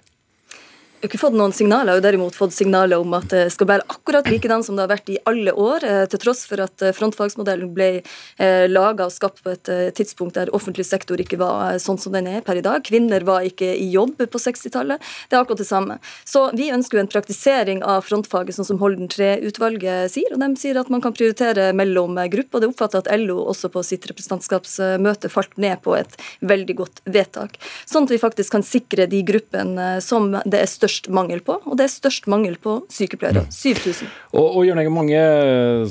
[1.00, 3.86] Jeg har ikke fått noen signaler, har derimot fått signaler om at det skal være
[3.88, 6.92] akkurat likedan som det har vært i alle år, eh, til tross for at eh,
[6.92, 11.96] frontfagsmodellen ble eh, laga og skapt på et tidspunkt der offentlig sektor ikke var sånn
[12.04, 12.84] som den er per i dag.
[12.84, 15.00] Kvinner var ikke i jobb på 60-tallet.
[15.32, 15.98] Det er akkurat det samme.
[16.28, 20.36] Så vi ønsker jo en praktisering av frontfaget, sånn som Holden 3-utvalget sier.
[20.36, 22.60] Og de sier at man kan prioritere mellom grupper.
[22.60, 27.02] Og det oppfatter at LO også på sitt representantskapsmøte falt ned på et veldig godt
[27.08, 27.56] vedtak.
[27.88, 31.56] Sånn at vi faktisk kan sikre de gruppene som det er størst størst mangel på,
[31.66, 33.46] og det er størst mangel på sykepleiere.
[33.54, 34.08] 7000.
[34.10, 34.40] Mm.
[34.40, 35.22] Og, og Jørgen, mange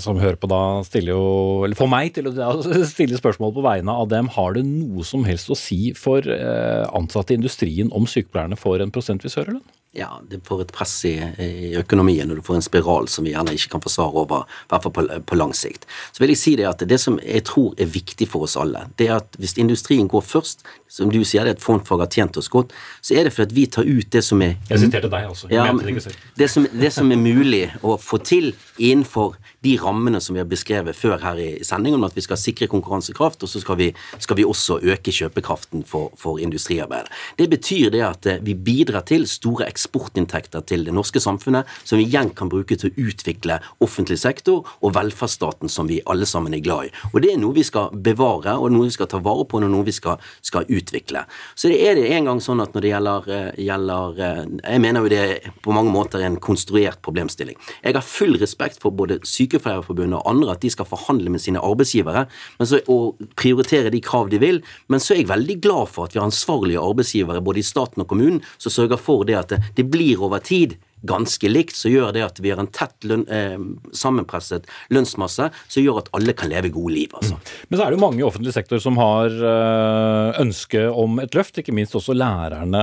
[0.03, 2.35] som hører på da, stiller jo, eller får meg til å
[2.93, 4.31] stille spørsmål på vegne av dem.
[4.35, 8.85] Har det noe som helst å si for eh, ansatte i industrien om sykepleierne får
[8.85, 9.67] en prosentvis høyere lønn?
[9.96, 13.33] Ja, det får et press i, i, økonomien, og du får en spiral som vi
[13.33, 15.87] gjerne ikke kan forsvare over, i hvert fall på, på, lang sikt.
[16.12, 18.85] Så vil jeg si det at det som jeg tror er viktig for oss alle,
[19.01, 22.12] det er at hvis industrien går først, som du sier, det er et frontfag har
[22.12, 24.85] tjent oss godt, så er det for at vi tar ut det som er Jeg
[24.85, 25.48] siterte deg også.
[25.53, 26.05] Ja, det,
[26.37, 30.49] det, som, det som er mulig å få til innenfor de rammene som vi har
[30.49, 33.88] beskrevet før her i sendingen, om at vi skal sikre konkurransekraft, og så skal vi,
[34.23, 37.11] skal vi også øke kjøpekraften for, for industriarbeidet.
[37.38, 41.99] Det betyr det at eh, vi bidrar til store eksportinntekter til det norske samfunnet, som
[41.99, 46.55] vi igjen kan bruke til å utvikle offentlig sektor og velferdsstaten som vi alle sammen
[46.55, 46.92] er glad i.
[47.12, 49.66] Og Det er noe vi skal bevare, og noe vi skal ta vare på, og
[49.66, 51.25] noe vi skal, skal utvikle.
[51.59, 54.83] Så det er det en gang sånn at når det gjelder, eh, gjelder eh, Jeg
[54.85, 57.59] mener jo det er på mange måter en konstruert problemstilling.
[57.83, 59.18] Jeg har full respekt for både
[59.49, 62.27] Sykepleierforbundet og andre at de skal forhandle med sine arbeidsgivere
[62.63, 66.15] så, og prioritere de krav de vil, men så er jeg veldig glad for at
[66.15, 69.63] vi har ansvarlige arbeidsgivere både i staten og kommunen som sørger for det at det,
[69.79, 73.23] det blir over tid ganske likt, så gjør det at vi har en tett løn,
[73.31, 73.55] eh,
[73.95, 77.15] sammenpresset lønnsmasse som gjør at alle kan leve gode liv.
[77.15, 77.37] Altså.
[77.39, 77.53] Mm.
[77.69, 81.39] Men så er det jo mange i offentlig sektor som har øh, ønske om et
[81.39, 82.83] løft, ikke minst også lærerne.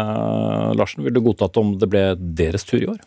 [0.79, 2.07] Larsen, ville du godtatt om det ble
[2.39, 3.03] deres tur i år?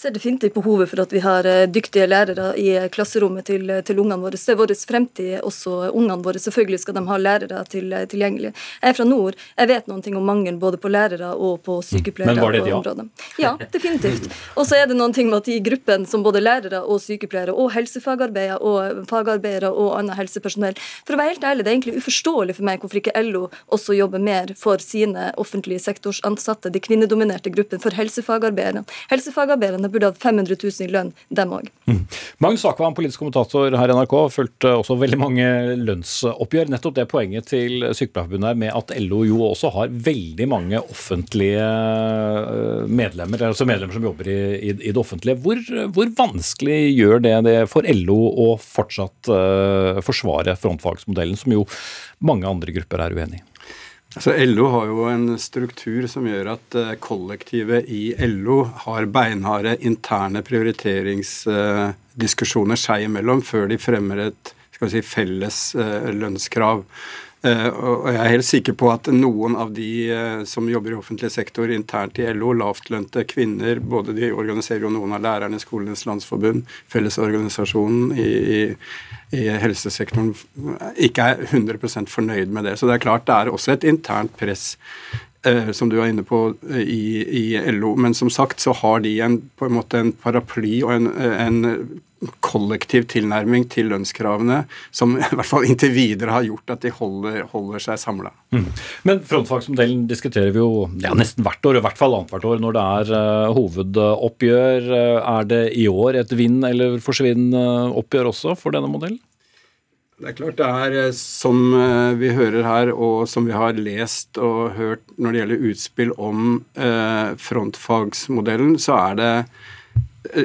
[0.00, 4.20] Ser definitivt behovet for at vi har eh, dyktige lærere i klasserommet til, til ungene
[4.22, 4.38] våre.
[4.40, 6.40] Det er vår fremtid, også ungene våre.
[6.40, 8.54] Selvfølgelig skal de ha lærere til, tilgjengelig.
[8.80, 9.36] Jeg er fra nord.
[9.58, 12.34] Jeg vet noen ting om mangelen både på lærere og på sykepleiere.
[12.34, 13.04] Men var det et ja?
[13.44, 14.30] Ja, definitivt.
[14.56, 17.52] Og så er det noen ting med at i gruppen som både lærere og sykepleiere
[17.52, 22.00] og helsefagarbeidere og fagarbeidere og annet helsepersonell For å være helt ærlig, det er egentlig
[22.00, 27.52] uforståelig for meg hvorfor ikke LO også jobber mer for sine offentlige sektorsansatte, de kvinnedominerte
[27.52, 28.84] gruppen, for helsefagarbeiderne.
[29.12, 31.68] Helsefagarbeiderne burde hatt 500 000 i lønn, dem òg.
[31.90, 32.02] Mm.
[32.42, 35.48] Magnus Akvam, politisk kommentator her i NRK, fulgte også veldig mange
[35.80, 36.70] lønnsoppgjør.
[36.72, 42.86] Nettopp det poenget til Sykepleierforbundet med at LO jo også har veldig mange offentlige eh,
[42.86, 45.38] medlemmer, altså medlemmer som jobber i, i, i det offentlige.
[45.44, 45.62] Hvor,
[45.94, 51.64] hvor, vanskelig gjør det det for LO å fortsatt uh, forsvare frontfagsmodellen, som jo
[52.26, 53.49] mange andre grupper er uenig i?
[54.16, 59.76] Altså, LO har jo en struktur som gjør at uh, kollektivet i LO har beinharde
[59.86, 64.54] interne prioriteringsdiskusjoner uh, seg imellom før de fremmer et
[64.90, 66.82] si, felles uh, lønnskrav.
[67.40, 70.98] Eh, og jeg er helt sikker på at noen av de eh, som jobber i
[70.98, 76.04] offentlig sektor internt i LO, lavtlønte kvinner, både de organiserer jo noen av lærerne Skolenes
[76.08, 78.60] landsforbund, Fellesorganisasjonen i, i,
[79.40, 80.34] i helsesektoren,
[81.00, 82.76] ikke er 100% fornøyd med det.
[82.76, 84.74] Så det er klart det er også et internt press
[85.48, 86.42] eh, som du er inne på
[86.76, 87.94] i, i, LO.
[87.96, 91.60] Men som sagt så har de en, på en måte en paraply og en, en
[92.44, 97.40] kollektiv tilnærming til lønnskravene som i hvert fall inntil videre har gjort at de holder,
[97.52, 98.34] holder seg samla.
[98.52, 98.66] Mm.
[99.08, 102.76] Men frontfagsmodellen diskuterer vi jo ja, nesten hvert år, i hvert fall annethvert år når
[102.76, 104.92] det er uh, hovedoppgjør.
[105.20, 109.20] Er det i år et vinn- eller forsvinn-oppgjør også for denne modellen?
[110.20, 113.78] Det er klart det er eh, som eh, vi hører her, og som vi har
[113.80, 119.32] lest og hørt når det gjelder utspill om eh, frontfagsmodellen, så er det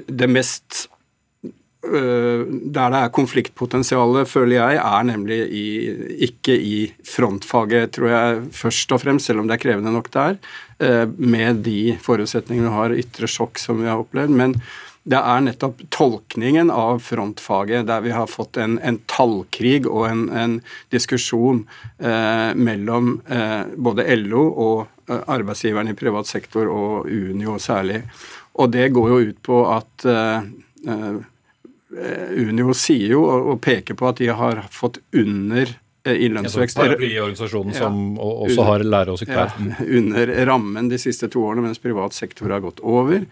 [0.08, 0.86] det mest
[1.86, 5.68] der det er konfliktpotensialet, føler jeg, er nemlig i,
[6.28, 10.40] ikke i frontfaget, tror jeg, først og fremst, selv om det er krevende nok der,
[10.80, 14.34] øh, med de forutsetningene vi har, ytre sjokk som vi har opplevd.
[14.36, 14.58] Men
[15.06, 20.24] det er nettopp tolkningen av frontfaget, der vi har fått en, en tallkrig og en,
[20.34, 20.56] en
[20.94, 21.62] diskusjon
[22.00, 28.02] eh, mellom eh, både LO og eh, arbeidsgiverne i privat sektor og Unio særlig.
[28.58, 30.50] Og det går jo ut på at eh,
[30.90, 31.22] eh,
[31.96, 35.70] Unio sier jo og, peker på at de har fått under
[36.06, 36.22] innlønnsvekst.
[36.22, 36.78] i lønnsvekst.
[36.78, 39.54] Paraplyorganisasjonen som også har lærer og sykepleier.
[39.80, 43.26] Ja, under rammen de siste to årene, mens privat sektor har gått over.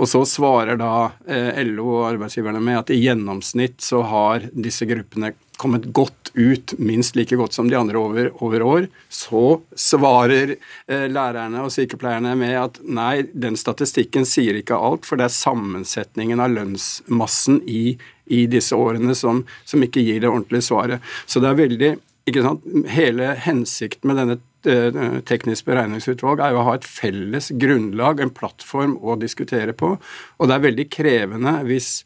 [0.00, 4.88] Og så svarer da eh, LO og arbeidsgiverne med at i gjennomsnitt så har disse
[4.88, 8.86] gruppene kommet godt ut, minst like godt som de andre over, over år.
[9.12, 15.20] Så svarer eh, lærerne og sykepleierne med at nei, den statistikken sier ikke alt, for
[15.20, 17.98] det er sammensetningen av lønnsmassen i,
[18.32, 21.12] i disse årene som, som ikke gir det ordentlige svaret.
[21.28, 21.92] Så det er veldig
[22.30, 22.64] ikke sant?
[22.92, 28.98] Hele hensikten med denne teknisk beregningsutvalg er jo å ha et felles grunnlag, en plattform
[29.00, 29.94] å diskutere på.
[30.38, 32.00] Og det er veldig krevende hvis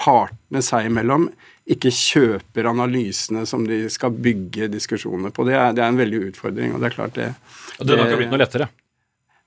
[0.00, 1.26] partene seg imellom
[1.72, 5.44] ikke kjøper analysene som de skal bygge diskusjoner på.
[5.46, 6.74] Det er, det er en veldig utfordring.
[6.74, 7.28] og det er klart det...
[7.78, 8.68] Og det har ikke blitt noe lettere?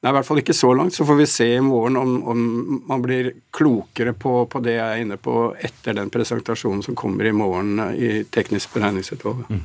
[0.06, 0.94] Nei, i hvert fall ikke så langt.
[0.94, 2.42] Så får vi se i morgen om, om
[2.88, 7.26] man blir klokere på, på, det jeg er inne på etter den presentasjonen som kommer
[7.26, 9.48] i morgen i Teknisk beregningsutvalg.
[9.50, 9.64] Mm.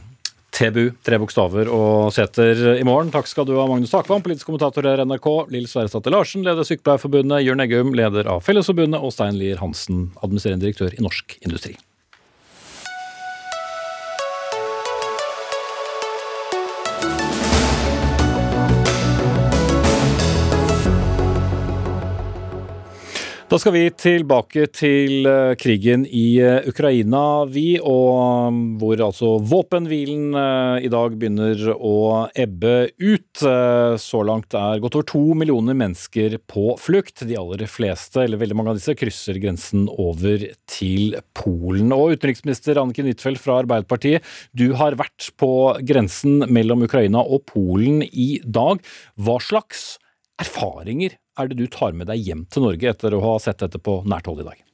[0.54, 3.12] TBU, tre bokstaver og seter i morgen.
[3.14, 7.44] Takk skal du ha, Magnus Takvam, politisk kommentator i NRK, Lill Sverresdatter Larsen, leder Sykepleierforbundet,
[7.46, 11.76] Jørn Eggum, leder av Fellesforbundet, og Stein Lier Hansen, administrerende direktør i Norsk Industri.
[23.50, 29.30] Da skal vi tilbake til eh, krigen i eh, Ukraina, vi, og mm, hvor altså
[29.42, 31.96] våpenhvilen eh, i dag begynner å
[32.30, 33.42] ebbe ut.
[33.98, 37.24] Så langt er godt over to millioner mennesker på flukt.
[37.26, 41.90] De aller fleste, eller veldig mange av disse, krysser grensen over til Polen.
[41.96, 44.22] Og utenriksminister Anniken Huitfeldt fra Arbeiderpartiet,
[44.54, 45.50] du har vært på
[45.90, 48.78] grensen mellom Ukraina og Polen i dag.
[49.18, 49.96] Hva slags
[50.40, 53.80] erfaringer er det du tar med deg hjem til Norge etter å ha sett dette
[53.82, 54.66] på nært hold i dag?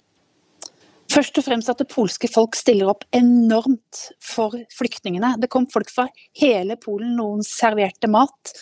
[1.07, 5.37] Først og fremst at det polske folk stiller opp enormt for flyktningene.
[5.41, 6.09] Det kom folk fra
[6.41, 8.53] hele Polen, noen serverte mat.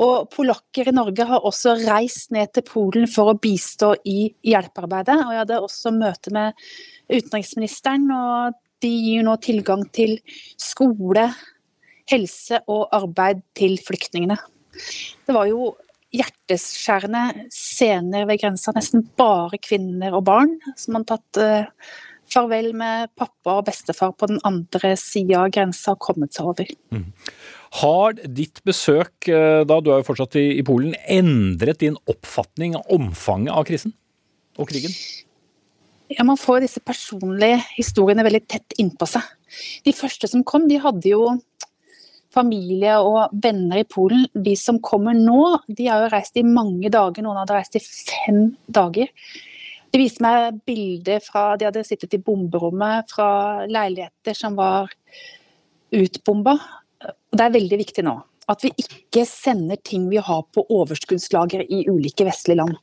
[0.00, 5.18] Og polakker i Norge har også reist ned til Polen for å bistå i hjelpearbeidet.
[5.20, 6.56] Og jeg hadde også møte med
[7.12, 10.16] utenriksministeren, og de gir nå tilgang til
[10.60, 11.28] skole,
[12.10, 14.40] helse og arbeid til flyktningene.
[14.74, 15.74] Det var jo
[16.14, 18.74] hjerteskjærende scener ved grensa.
[18.76, 21.90] Nesten bare kvinner og barn som har tatt uh,
[22.30, 26.70] farvel med pappa og bestefar på den andre sida av grensa og kommet seg over.
[26.94, 27.10] Mm.
[27.80, 32.78] Har ditt besøk, uh, da du er jo fortsatt i, i, Polen, endret din oppfatning
[32.78, 33.96] av omfanget av krisen
[34.58, 34.94] og krigen?
[36.12, 39.24] Ja, Man får disse personlige historiene veldig tett innpå seg.
[39.86, 41.26] De første som kom, de hadde jo
[42.34, 44.26] familie og venner i Polen.
[44.34, 47.82] De som kommer nå, de har jo reist i mange dager, noen hadde reist i
[47.84, 49.10] fem dager.
[49.94, 53.28] De viste meg bilder fra De hadde sittet i bomberommet fra
[53.70, 54.90] leiligheter som var
[55.94, 56.58] utbomba.
[57.30, 58.18] Det er veldig viktig nå
[58.50, 62.76] at vi ikke sender ting vi har på overskuddslager i ulike vestlige land.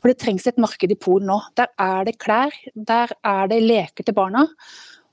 [0.00, 1.38] For det trengs et marked i Polen nå.
[1.56, 4.46] Der er det klær, der er det leker til barna.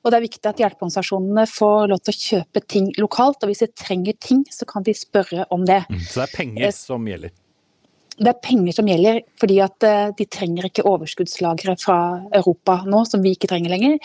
[0.07, 3.41] Og det er viktig at hjelpeorganisasjonene får lov til å kjøpe ting lokalt.
[3.43, 5.81] Og hvis de trenger ting, så kan de spørre om det.
[5.91, 7.33] Mm, så det er penger eh, som gjelder?
[8.17, 11.97] Det er penger som gjelder, fordi at eh, de trenger ikke overskuddslagre fra
[12.39, 13.99] Europa nå, som vi ikke trenger lenger.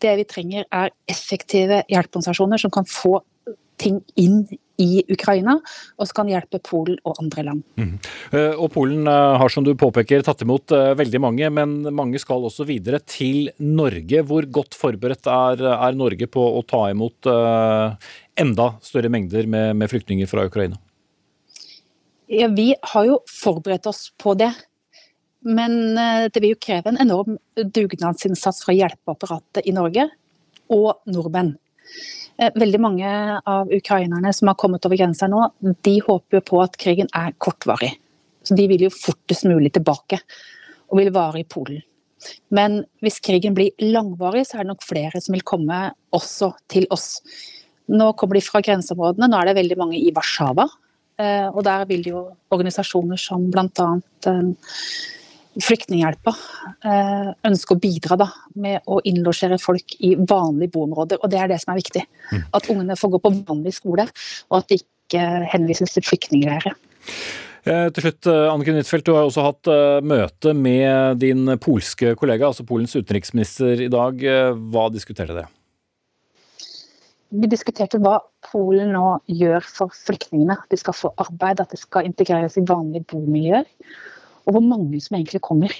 [0.00, 3.18] Det vi trenger er effektive hjelpeorganisasjoner som kan få
[3.82, 4.46] ting inn
[4.82, 5.56] i Ukraina,
[5.96, 7.62] og som kan hjelpe Polen og andre land.
[7.78, 7.94] Mm.
[8.56, 12.44] Og Polen eh, har som du påpeker tatt imot eh, veldig mange, men mange skal
[12.48, 14.24] også videre til Norge.
[14.28, 17.28] Hvor godt forberedt er, er Norge på å ta imot
[18.42, 20.78] enda større mengder med, med flyktninger fra Ukraina?
[22.32, 24.50] Ja, vi har jo forberedt oss på det.
[25.42, 25.98] Men
[26.30, 30.06] det vil jo kreve en enorm dugnadsinnsats fra hjelpeapparatet i Norge
[30.72, 31.56] og nordmenn.
[32.40, 33.12] Eh, veldig mange
[33.46, 35.44] av ukrainerne som har kommet over grensa nå,
[35.84, 37.92] de håper jo på at krigen er kortvarig.
[38.42, 40.18] Så De vil jo fortest mulig tilbake,
[40.90, 41.82] og vil vare i Polen.
[42.54, 45.78] Men hvis krigen blir langvarig, så er det nok flere som vil komme
[46.14, 47.20] også til oss.
[47.90, 50.68] Nå kommer de fra grenseområdene, nå er det veldig mange i Warszawa.
[51.20, 52.22] Eh, og der vil jo
[52.54, 53.88] organisasjoner som bl.a.
[55.60, 56.32] Flyktninghjelpa
[56.88, 61.20] eh, ønsker å bidra da, med å innlosjere folk i vanlige boområder.
[61.20, 62.04] Og det er det som er viktig.
[62.32, 62.42] Mm.
[62.56, 64.06] At ungene får gå på vanlig skole,
[64.48, 66.76] og at de ikke henvises til flyktningleirer.
[67.68, 69.72] Eh, til slutt, eh, Anniken Huitfeldt, du har også hatt
[70.08, 74.24] møte med din polske kollega, altså Polens utenriksminister i dag.
[74.72, 75.52] Hva diskuterte dere?
[77.32, 80.58] Vi diskuterte hva Polen nå gjør for flyktningene.
[80.68, 83.68] De skal få arbeid, at de skal integreres i vanlige bomiljøer.
[84.46, 85.74] Og hvor mange som egentlig kommer.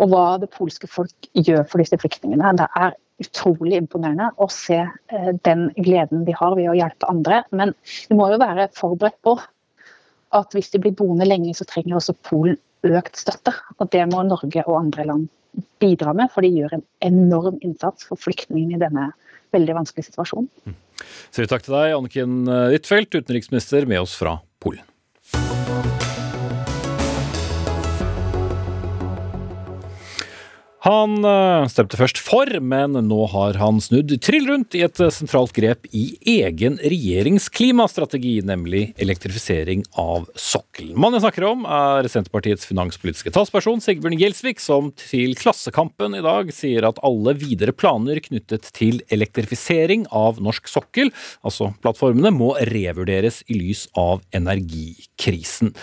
[0.00, 2.54] Og hva det polske folk gjør for disse flyktningene.
[2.58, 7.42] Det er utrolig imponerende å se eh, den gleden de har ved å hjelpe andre.
[7.52, 7.74] Men
[8.08, 9.36] vi må jo være forberedt på
[10.32, 12.56] at hvis de blir boende lenge, så trenger også Polen
[12.88, 13.54] økt støtte.
[13.78, 15.28] Og det må Norge og andre land
[15.82, 19.10] bidra med, for de gjør en enorm innsats for flyktningene i denne
[19.52, 20.48] veldig vanskelige situasjonen.
[20.64, 20.78] Mm.
[21.34, 24.38] Så takk til deg, Anniken Huitfeldt, utenriksminister med oss fra
[30.82, 35.12] Han eh, stemte først for, men nå har han snudd trill rundt i et eh,
[35.14, 40.96] sentralt grep i egen regjeringsklimastrategi, nemlig elektrifisering av sokkelen.
[40.98, 46.50] Mannen jeg snakker om, er Senterpartiets finanspolitiske talsperson Sigbjørn Gjelsvik, som til Klassekampen i dag
[46.54, 51.14] sier at alle videre planer knyttet til elektrifisering av norsk sokkel,
[51.46, 55.76] altså plattformene, må revurderes i lys av energikrisen.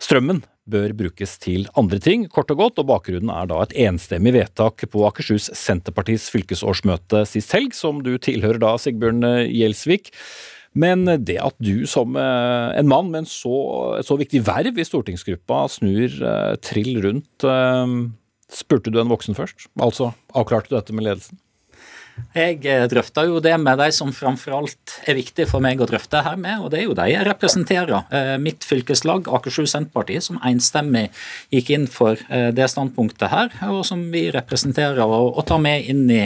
[0.00, 0.40] Strømmen
[0.70, 4.84] bør brukes til andre ting, kort og godt, og bakgrunnen er da et enstemmig vedtak
[4.92, 10.12] på Akershus Senterpartis fylkesårsmøte sist helg, som du tilhører da, Sigbjørn Gjelsvik.
[10.78, 13.56] Men det at du som eh, en mann med en så,
[13.98, 17.94] et så viktig verv i stortingsgruppa snur eh, trill rundt, eh,
[18.52, 19.70] spurte du en voksen først?
[19.80, 21.40] Altså avklarte du dette med ledelsen?
[22.38, 26.20] Jeg drøfter jo det med de som framfor alt er viktig for meg å drøfte
[26.22, 28.04] her med, og det er jo de jeg representerer.
[28.14, 31.08] Eh, mitt fylkeslag, Akershus Senterparti, som enstemmig
[31.54, 36.04] gikk inn for eh, det standpunktet her, og som vi representerer og, tar med inn
[36.12, 36.24] i,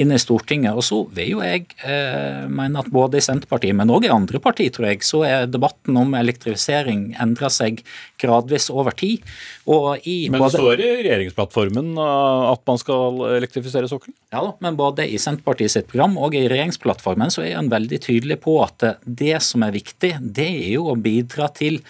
[0.00, 0.74] inn i, Stortinget.
[0.74, 4.40] Og så vil jo jeg eh, mene at både i Senterpartiet, men òg i andre
[4.42, 7.84] partier, tror jeg, så er debatten om elektrifisering endra seg
[8.20, 9.22] gradvis over tid.
[9.66, 14.16] men det står i regjeringsplattformen at man skal elektrifisere sokkelen?
[14.34, 17.70] Ja da, men både i Senterpartiet Senterpartiet sitt program og i regjeringsplattformen så er han
[17.72, 21.80] veldig tydelig på at det som er viktig, det er jo å bidra til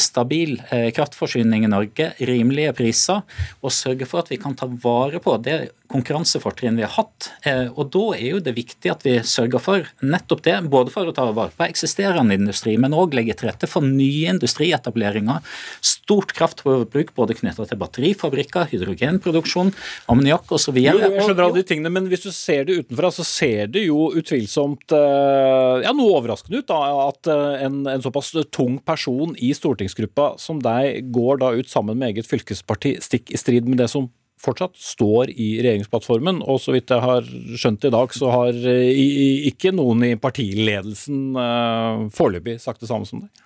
[0.00, 3.20] stabil eh, kraftforsyning i Norge, rimelige priser,
[3.60, 5.58] og sørge for at vi kan ta vare på det
[5.92, 7.28] konkurransefortrinn vi har hatt.
[7.46, 11.06] Eh, og Da er jo det viktig at vi sørger for nettopp det, både for
[11.06, 15.44] å ta vare på eksisterende industri, men òg legge til rette for nye industrietableringer.
[15.84, 19.74] Stort kraftforbruk både knytta til batterifabrikker, hydrogenproduksjon,
[20.10, 20.80] ammoniakk osv.
[20.80, 24.08] Jeg skjønner alle de tingene, men hvis du ser det utenfra, så ser det jo
[24.16, 30.34] utvilsomt ja, noe overraskende ut da, at en, en såpass tung person i Stortinget stortingsgruppa
[30.40, 34.08] som deg går da ut sammen med eget fylkesparti, stikk i strid med det som
[34.42, 36.42] fortsatt står i regjeringsplattformen.
[36.44, 39.02] Og så vidt jeg har skjønt i dag, så har eh,
[39.50, 43.45] ikke noen i partiledelsen uh, foreløpig sagt det samme som deg.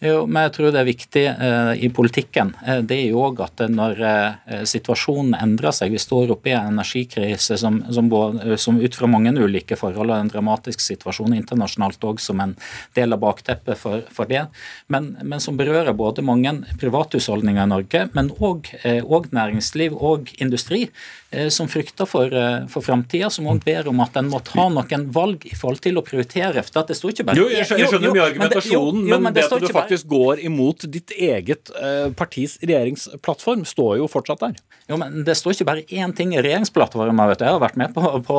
[0.00, 2.54] Jo, men jeg tror det er viktig eh, i politikken.
[2.64, 6.54] Eh, det er jo òg at når eh, situasjonen endrer seg, vi står oppe i
[6.56, 11.36] en energikrise som, som, både, som, ut fra mange ulike forhold og en dramatisk situasjon
[11.36, 12.56] internasjonalt òg som en
[12.96, 14.46] del av bakteppet for, for det,
[14.88, 19.04] men, men, som berører både mange privathusholdninger i Norge, men òg eh,
[19.36, 20.86] næringsliv og industri.
[21.32, 24.64] Eh, som frykter for, eh, for framtida, som òg ber om at en må ta
[24.66, 26.64] noen valg i forhold til å prioritere.
[26.64, 27.38] for det står ikke bare...
[27.38, 30.08] Jo, jeg skjønner, skjønner mye argumentasjonen, men, det, jo, jo, men det, at du faktisk
[30.08, 30.18] bare...
[30.18, 34.58] går imot ditt eget uh, partis regjeringsplattform, står jo fortsatt der.
[34.90, 37.22] Jo, men Det står ikke bare én ting i regjeringsplattformen.
[37.38, 38.38] Jeg har vært med på, på,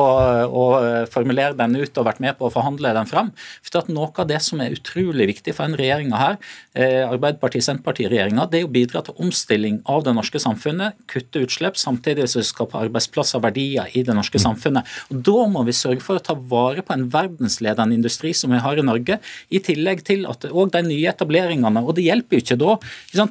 [0.52, 0.64] å
[1.08, 3.32] formulere den ut og vært med på å forhandle den fram.
[3.64, 6.36] For at Noe av det som er utrolig viktig for den regjeringa her,
[6.76, 12.28] eh, Arbeiderparti-Senterparti-regjeringa, det er å bidra til omstilling av det norske samfunnet, kutte utslipp, samtidig
[12.28, 14.88] som vi skal arbeidsplasser og verdier i det norske samfunnet.
[15.12, 18.60] Og Da må vi sørge for å ta vare på en verdensledende industri som vi
[18.62, 19.18] har i Norge,
[19.50, 21.84] i tillegg til at òg de nye etableringene.
[21.84, 22.76] Og det hjelper jo ikke da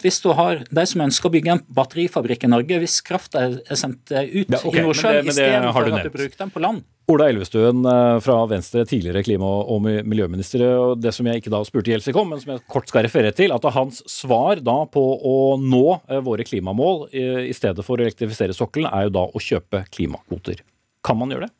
[0.01, 3.77] hvis du har de som ønsker å bygge en batterifabrikk i Norge, hvis krafta er
[3.79, 6.83] sendt ut ja, okay, i Nordsjøen istedenfor at du bruker den på land.
[7.11, 10.63] Ola Elvestuen eh, fra Venstre, tidligere klima- og miljøminister.
[10.69, 13.35] og Det som jeg ikke da spurte Gjelsvik om, men som jeg kort skal referere
[13.35, 17.99] til, at hans svar da på å nå eh, våre klimamål eh, i stedet for
[17.99, 20.63] å elektrifisere sokkelen, er jo da å kjøpe klimakvoter.
[21.05, 21.55] Kan man gjøre det?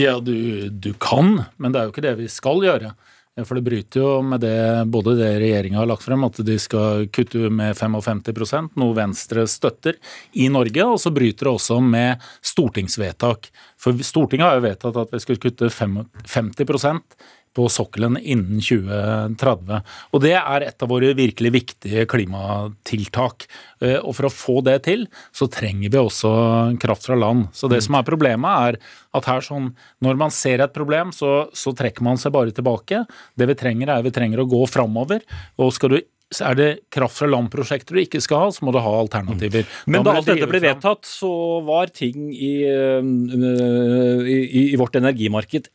[0.00, 2.94] Ja, du, du kan, men det er jo ikke det vi skal gjøre.
[3.46, 7.06] For det bryter jo med det både det regjeringa har lagt frem, at de skal
[7.14, 9.98] kutte med 55% noe Venstre støtter,
[10.32, 10.86] i Norge.
[10.86, 13.50] Og så bryter det også med stortingsvedtak.
[13.80, 17.02] For Stortinget har jo vedtatt at vi skal kutte 50
[17.56, 19.80] på sokkelen innen 2030.
[20.14, 23.48] Og det er et av våre virkelig viktige klimatiltak.
[23.82, 26.30] Eh, og for å få det til, så trenger vi også
[26.82, 27.48] kraft fra land.
[27.56, 29.72] Så det som er problemet, er at her sånn,
[30.04, 33.02] når man ser et problem, så, så trekker man seg bare tilbake.
[33.34, 35.26] Det vi trenger, er vi trenger å gå framover.
[35.58, 36.00] Og skal du
[36.38, 39.66] er det kraft fra land-prosjekter du ikke skal ha, så må du ha alternativer.
[39.90, 41.32] Men da alt dette ble vedtatt, så
[41.66, 45.66] var ting i, øh, i, i vårt energimarked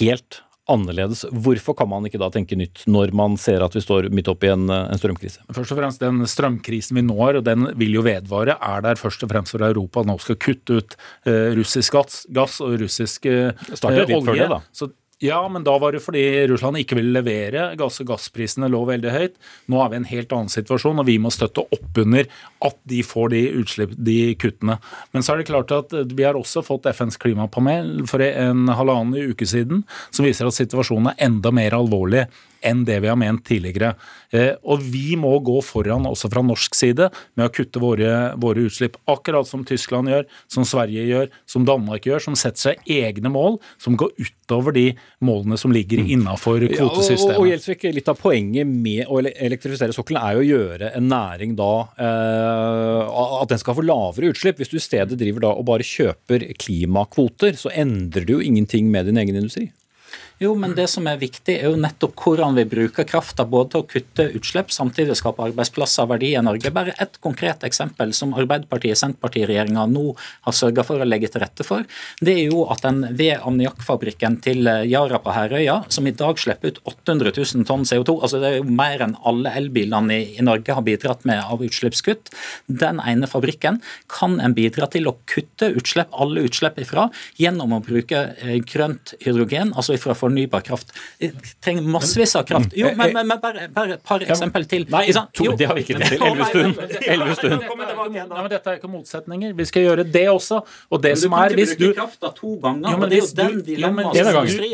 [0.00, 1.24] helt annerledes.
[1.30, 4.50] Hvorfor kan man ikke da tenke nytt når man ser at vi står midt oppi
[4.52, 5.42] en, en strømkrise?
[5.50, 9.26] Først og fremst Den strømkrisen vi når, og den vil jo vedvare, er der først
[9.26, 10.96] og fremst for Europa nå skal kutte ut
[11.28, 14.26] eh, russisk gass, og russisk eh, startet litt olje.
[14.30, 14.60] før det, da.
[14.72, 14.90] Så,
[15.22, 19.10] ja, men da var det fordi Russland ikke ville levere gass, og gassprisene lå veldig
[19.12, 19.34] høyt.
[19.68, 22.24] Nå er vi i en helt annen situasjon, og vi må støtte opp under
[22.64, 24.78] at de får de utslipp, de kuttene.
[25.12, 29.34] Men så er det klart at vi har også fått FNs klimapanel for en halvannen
[29.34, 32.24] uke siden, som viser at situasjonen er enda mer alvorlig
[32.66, 33.94] enn det vi har ment tidligere.
[34.30, 38.66] Eh, og vi må gå foran også fra norsk side med å kutte våre, våre
[38.68, 38.98] utslipp.
[39.10, 43.58] Akkurat som Tyskland gjør, som Sverige gjør, som Danmark gjør, som setter seg egne mål
[43.80, 44.86] som går utover de
[45.24, 47.48] målene som ligger innafor Ja, og, og, og.
[47.50, 51.70] Gjelsvik, Litt av poenget med å elektrifisere sokkelen er jo å gjøre en næring da
[52.00, 54.60] eh, At den skal få lavere utslipp.
[54.60, 58.90] Hvis du i stedet driver da og bare kjøper klimakvoter, så endrer du jo ingenting
[58.92, 59.70] med din egen industri.
[60.40, 63.82] Jo, men det som er viktig, er jo nettopp hvordan vi bruker krafta både til
[63.82, 66.70] å kutte utslipp, samtidig skape arbeidsplasser og verdier i Norge.
[66.72, 70.14] Bare ett konkret eksempel som Arbeiderpartiet-Senterparti-regjeringa nå
[70.46, 71.84] har sørga for å legge til rette for.
[72.24, 76.72] Det er jo at den ved ammoniakkfabrikken til Yara på Herøya, som i dag slipper
[76.72, 80.72] ut 800 000 tonn CO2, altså det er jo mer enn alle elbilene i, Norge
[80.72, 82.32] har bidratt med av utslippskutt,
[82.64, 87.84] den ene fabrikken kan en bidra til å kutte utslipp, alle utslipp ifra, gjennom å
[87.84, 90.29] bruke eh, grønt hydrogen, altså ifra fornybar
[90.64, 90.92] kraft.
[91.18, 92.72] Vi trenger massevis av kraft.
[92.76, 94.86] Jo, men, men, men bare, bare et par eksempel til.
[94.90, 95.56] Nei, to, Jo.
[95.56, 96.24] det har vi ikke tid til.
[96.30, 96.74] Elvestuen.
[97.14, 97.60] Elvestuen.
[97.60, 99.54] Nei, men dette er ikke motsetninger.
[99.58, 100.62] Vi skal gjøre det også.
[100.90, 103.42] Og det som er hvis du krafta to ganger, Jo, men er hvis du-
[103.76, 104.06] jo, men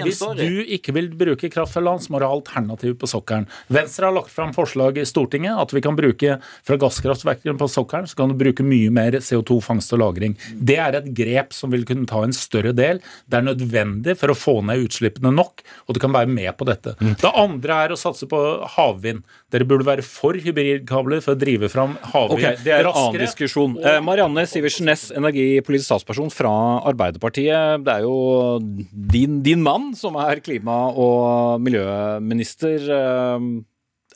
[0.06, 3.46] hvis du ikke vil bruke kraft fra land, så må du ha alternativ på sokkelen.
[3.68, 8.06] Venstre har lagt fram forslag i Stortinget at vi kan bruke fra gasskraftverkene på sokkelen,
[8.06, 10.36] så kan du bruke mye mer CO2-fangst og -lagring.
[10.58, 13.00] Det er et grep som vil kunne ta en større del.
[13.28, 15.45] Det er nødvendig for å få ned utslippene nok,
[15.86, 16.94] og du kan være med på dette.
[17.00, 17.14] Mm.
[17.20, 18.40] Det andre er å satse på
[18.76, 19.22] havvind.
[19.54, 23.20] Dere burde være for hybridkabler for å drive fram havvind Ok, Det er en annen
[23.22, 23.76] diskusjon.
[23.82, 26.52] Eh, Marianne Sivertsen Næss, energipolitisk statsperson fra
[26.90, 27.84] Arbeiderpartiet.
[27.86, 32.90] Det er jo din, din mann som er klima- og miljøminister.
[33.00, 33.48] Eh,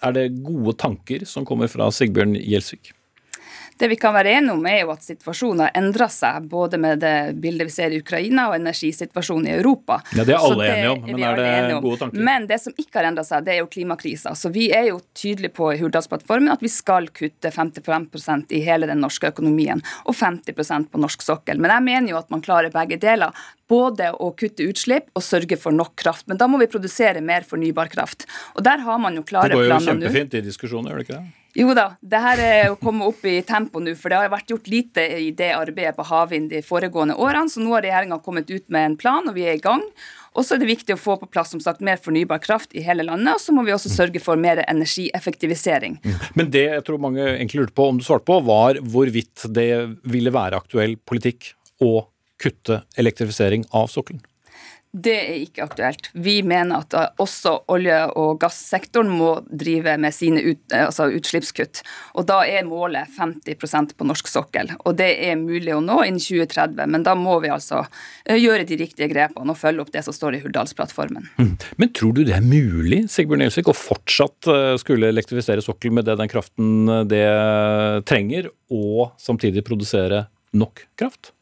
[0.02, 2.94] Er det gode tanker som kommer fra Sigbjørn Gjelsvik?
[3.80, 7.00] Det vi kan være enige om, er jo at situasjonen har endra seg, både med
[7.02, 10.00] det bildet vi ser i Ukraina og energisituasjonen i Europa.
[10.14, 12.24] Ja, det er alle alle enige om, men er det gode tanker?
[12.28, 14.34] Men det som ikke har endra seg, det er jo klimakrisa.
[14.38, 18.90] Så vi er jo tydelige på i Hurdalsplattformen at vi skal kutte 55% i hele
[18.90, 21.60] den norske økonomien, og 50% på norsk sokkel.
[21.60, 23.34] Men jeg mener jo at man klarer begge deler.
[23.70, 26.26] Både å kutte utslipp og sørge for nok kraft.
[26.26, 28.26] Men da må vi produsere mer fornybar kraft.
[28.58, 29.92] Og der har man jo klare planer Det går jo nå.
[29.92, 31.39] kjempefint i diskusjonen, gjør det ikke det?
[31.58, 34.52] Jo da, det her er å komme opp i tempo nå, for det har vært
[34.52, 37.50] gjort lite i det arbeidet på havvind de foregående årene.
[37.50, 39.82] Så nå har regjeringa kommet ut med en plan, og vi er i gang.
[40.38, 42.84] Og så er det viktig å få på plass som sagt, mer fornybar kraft i
[42.86, 45.98] hele landet, og så må vi også sørge for mer energieffektivisering.
[46.38, 49.72] Men det jeg tror mange egentlig lurte på, om du svarte på, var hvorvidt det
[50.06, 52.06] ville være aktuell politikk å
[52.40, 54.22] kutte elektrifisering av sokkelen.
[54.90, 56.08] Det er ikke aktuelt.
[56.18, 61.82] Vi mener at også olje- og gassektoren må drive med sine ut, uh, altså utslippskutt.
[62.18, 64.72] Og da er målet 50% på norsk sokkel.
[64.82, 68.66] Og det er mulig å nå innen 2030, men da må vi altså uh, gjøre
[68.66, 71.30] de riktige grepene og følge opp det som står i Hurdalsplattformen.
[71.78, 76.08] Men tror du det er mulig, Sigbjørn Gjelsvik, å fortsatt eh, skulle elektrifisere sokkelen med
[76.08, 77.26] det den kraften eh, det
[78.10, 80.26] trenger, og samtidig produsere
[80.56, 81.32] nok kraft?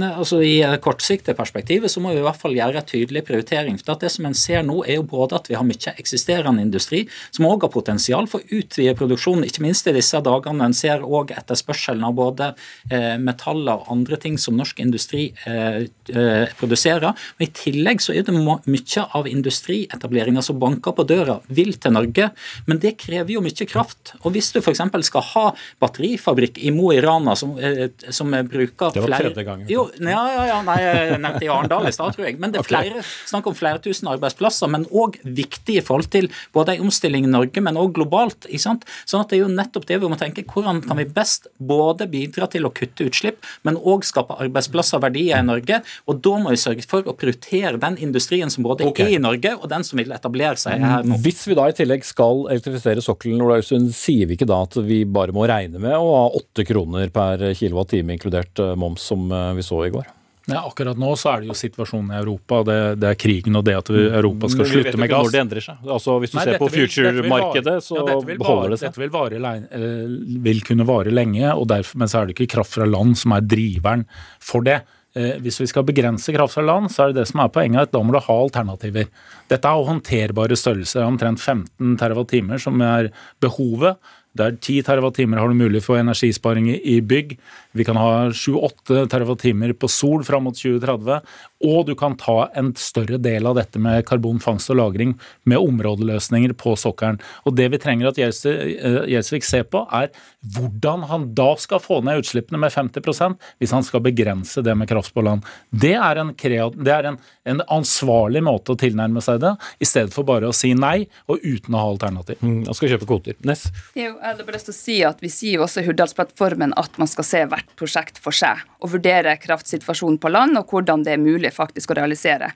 [0.00, 3.76] Nei, altså I kortsiktig perspektivet så må vi i hvert fall gjøre en tydelig prioritering.
[3.76, 7.02] for Det som en ser nå er jo både at vi har mye eksisterende industri
[7.28, 10.64] som også har potensial for å utvide produksjonen, ikke minst i disse dagene.
[10.64, 12.54] En ser òg etterspørselen av både
[12.88, 17.12] eh, metaller og andre ting som norsk industri eh, eh, produserer.
[17.36, 21.92] Men I tillegg så er det mye av industrietableringa som banker på døra, vil til
[21.98, 22.30] Norge.
[22.64, 24.16] Men det krever jo mye kraft.
[24.22, 24.80] Og Hvis du f.eks.
[25.04, 25.44] skal ha
[25.84, 29.68] batterifabrikk i Mo i Rana som, eh, som bruker Det var flere tredje gangen.
[29.68, 32.38] Jo, ja, ja, ja, nei, jeg nevnte i Arendal i stad, tror jeg.
[32.42, 36.28] Men det er flere, snakk om flere tusen arbeidsplasser, men òg viktig i forhold til
[36.54, 38.48] både en omstilling i Norge, men òg globalt.
[38.48, 38.86] ikke sant?
[39.08, 40.44] Sånn at det er jo nettopp det vi må tenke.
[40.48, 45.06] Hvordan kan vi best både bidra til å kutte utslipp, men òg skape arbeidsplasser og
[45.06, 45.82] verdier i Norge?
[46.10, 49.10] Og da må vi sørge for å prioritere den industrien som både okay.
[49.10, 51.18] er i Norge, og den som vil etablere seg her nå.
[51.22, 54.76] Hvis vi da i tillegg skal elektrifisere sokkelen, Ola Øystein, sier vi ikke da at
[54.86, 59.24] vi bare må regne med å ha åtte kroner per kilowattime, inkludert eh, moms, som
[59.32, 60.10] eh, vi så i går?
[60.50, 62.62] Ja, akkurat nå så er det jo situasjonen i Europa.
[62.66, 65.26] Det, det er krigen og det at Europa skal vi vet slutte med ikke gass.
[65.28, 65.84] når det endrer seg.
[65.96, 68.88] Altså, hvis du Nei, ser på future-markedet, så ja, beholder vare- det seg.
[68.88, 70.16] Dette vil, vare, eh,
[70.48, 73.36] vil kunne vare lenge, og derfor, men så er det ikke kraft fra land som
[73.38, 74.02] er driveren
[74.42, 74.80] for det.
[75.14, 77.82] Eh, hvis vi skal begrense kraft fra land, så er det det som er poenget,
[77.86, 79.06] at da må du ha alternativer.
[79.52, 83.96] Dette er håndterbare størrelser, omtrent 15 TWh som er behovet.
[84.34, 87.36] Der 10 TWh har du mulig for energisparing i bygg.
[87.72, 91.22] Vi kan ha 7-8 TWh på sol fram mot 2030.
[91.62, 95.14] Og du kan ta en større del av dette med karbonfangst og -lagring
[95.44, 97.20] med områdeløsninger på sokkelen.
[97.46, 100.10] Og det vi trenger at Gjelsvik eh, ser på, er
[100.54, 104.88] hvordan han da skal få ned utslippene med 50% hvis han skal begrense det med
[104.90, 105.46] kraft på land.
[105.70, 109.88] Det er en, kreat det er en, en ansvarlig måte å tilnærme seg det, i
[109.88, 112.40] stedet for bare å si nei og uten å ha alternativ.
[112.42, 113.38] Mm, han skal kjøpe kvoter.
[113.46, 113.68] Ness?
[113.94, 116.74] Jo, jeg hadde bare lyst til å si at Vi sier jo også i Hurdalsplattformen
[116.80, 121.04] at man skal se hvert prosjekt for seg og vurdere kraftsituasjonen på land og hvordan
[121.06, 122.52] det er mulig faktisk å realisere.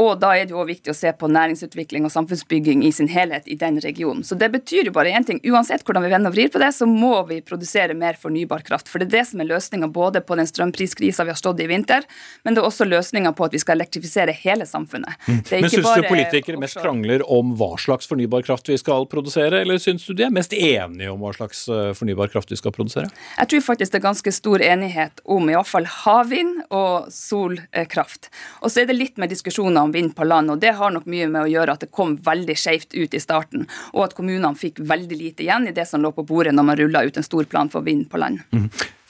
[0.00, 3.10] Og da er det jo også viktig å se på næringsutvikling og samfunnsbygging i sin
[3.12, 4.22] helhet i den regionen.
[4.24, 5.40] Så det betyr jo bare én ting.
[5.48, 8.92] Uansett hvordan vi vender og vrir på det, så må vi produsere mer fornybar kraft.
[8.92, 11.62] For det er det som er løsninga både på den strømpriskrisa vi har stått i
[11.62, 12.06] i vinter,
[12.42, 15.14] men det er også løsninga på at vi skal elektrifisere hele samfunnet.
[15.26, 19.06] Det er Men syns du politikere mest krangler om hva slags fornybar kraft vi skal
[19.10, 22.58] produsere, eller syns du de er mest enige om hva slags eh, fornybar kraft vi
[22.60, 23.10] skal produsere?
[23.38, 28.30] Jeg tror faktisk det er ganske stor enighet om i hvert fall havvind og solkraft.
[28.62, 31.06] Og så er det litt mer diskusjoner om vind på land, og det har nok
[31.10, 34.54] mye med å gjøre at det kom veldig skjevt ut i starten, og at kommunene
[34.58, 37.26] fikk veldig lite igjen i det som lå på bordet når man rulla ut en
[37.26, 38.42] stor plan for vind på land.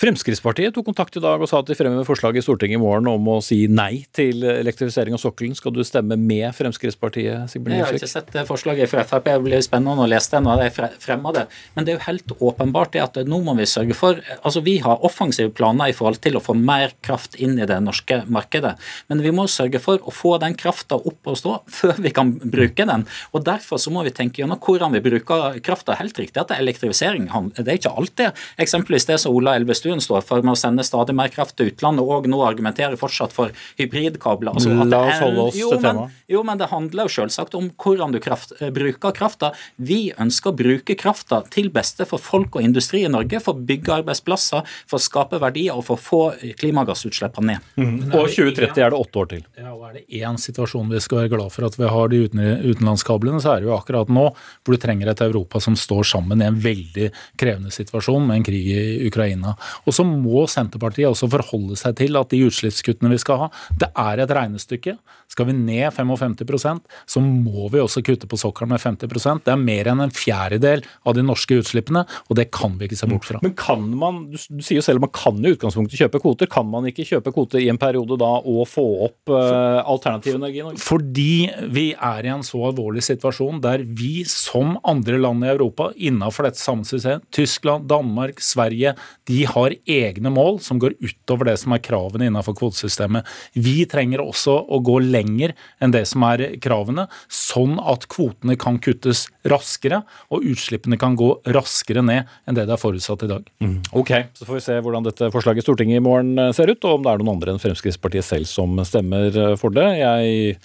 [0.03, 3.07] Fremskrittspartiet tok kontakt i dag og sa at de fremmer forslag i Stortinget i morgen
[3.07, 5.53] om å si nei til elektrifisering av sokkelen.
[5.55, 9.28] Skal du stemme med Fremskrittspartiet, Sigbjørn Jeg har ikke sett det forslaget fra Frp.
[9.30, 11.44] Det blir spennende å lese det når de fre- fremmer det.
[11.76, 15.07] Men det er jo helt åpenbart at nå må vi sørge for altså Vi har
[15.07, 18.74] offensive planer i forhold til å få mer kraft inn i det norske markedet.
[19.07, 22.34] Men vi må sørge for å få den krafta opp og stå før vi kan
[22.42, 23.07] bruke den.
[23.30, 25.94] Og Derfor så må vi tenke gjennom hvordan vi bruker krafta.
[26.03, 27.30] Helt riktig at er elektrifisering.
[27.55, 31.14] Det er ikke alltid eksempelvis det som Ola Elvestuen står for med å sende stadig
[31.14, 34.55] mer kraft til utlandet, og nå argumenterer fortsatt for hybridkabler.
[34.55, 36.11] Altså La oss holde oss jo, til men- temaet.
[36.28, 39.53] Jo, men det handler jo selvsagt om hvordan du kraft, eh, bruker krafta.
[39.78, 43.66] Vi ønsker å bruke krafta til beste for folk og industri i Norge, for å
[43.66, 47.61] bygge arbeidsplasser, for å skape verdier og for å få klimagassutslippene ned.
[47.76, 48.14] Mm.
[48.14, 49.45] Og 2030 er det åtte år til.
[49.59, 52.22] Ja, og Er det én situasjon vi skal være glad for at vi har de
[52.26, 56.40] utenlandskablene, så er det jo akkurat nå hvor du trenger et Europa som står sammen
[56.40, 59.57] i en veldig krevende situasjon med en krig i Ukraina.
[59.86, 63.90] Og så må Senterpartiet også forholde seg til at de utslippskuttene vi skal ha, det
[63.98, 64.96] er et regnestykke.
[65.32, 69.60] Skal vi ned 55% så må vi også kutte på sokkelen med 50% Det er
[69.60, 73.26] mer enn en fjerdedel av de norske utslippene, og det kan vi ikke se bort
[73.28, 73.40] fra.
[73.44, 76.50] Men kan man, du, du sier jo selv man kan i utgangspunktet kjøpe kvoter.
[76.52, 80.60] Kan man ikke kjøpe kvoter i en periode da og få opp uh, alternativ energi
[80.60, 80.82] i Norge?
[80.82, 81.32] Fordi
[81.72, 86.48] vi er i en så alvorlig situasjon der vi, som andre land i Europa, innenfor
[86.48, 88.94] dette samme systemet, Tyskland, Danmark, Sverige,
[89.28, 93.28] de har egne mål som går utover det som er kravene innenfor kvotesystemet.
[93.54, 98.78] Vi trenger også å gå lenger enn det som er kravene, sånn at kvotene kan
[98.82, 100.02] kuttes raskere,
[100.32, 103.50] og utslippene kan gå raskere ned enn det det er forutsatt i dag.
[103.96, 106.80] Ok, så får vi se hvordan dette forslaget i Stortinget i morgen eh, ser ut,
[106.84, 109.88] og om det er noen andre enn Fremskrittspartiet selv som stemmer eh, for det.
[110.00, 110.56] Jeg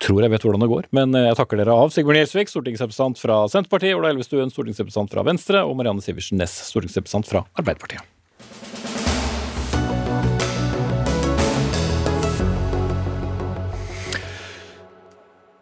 [0.00, 1.92] tror jeg vet hvordan det går, men eh, jeg takker dere av.
[1.94, 7.28] Sigbjørn Gjelsvik, stortingsrepresentant fra Senterpartiet, Ola Elvestuen, stortingsrepresentant fra Venstre, og Marianne Sivertsen Næss, stortingsrepresentant
[7.30, 8.06] fra Arbeiderpartiet.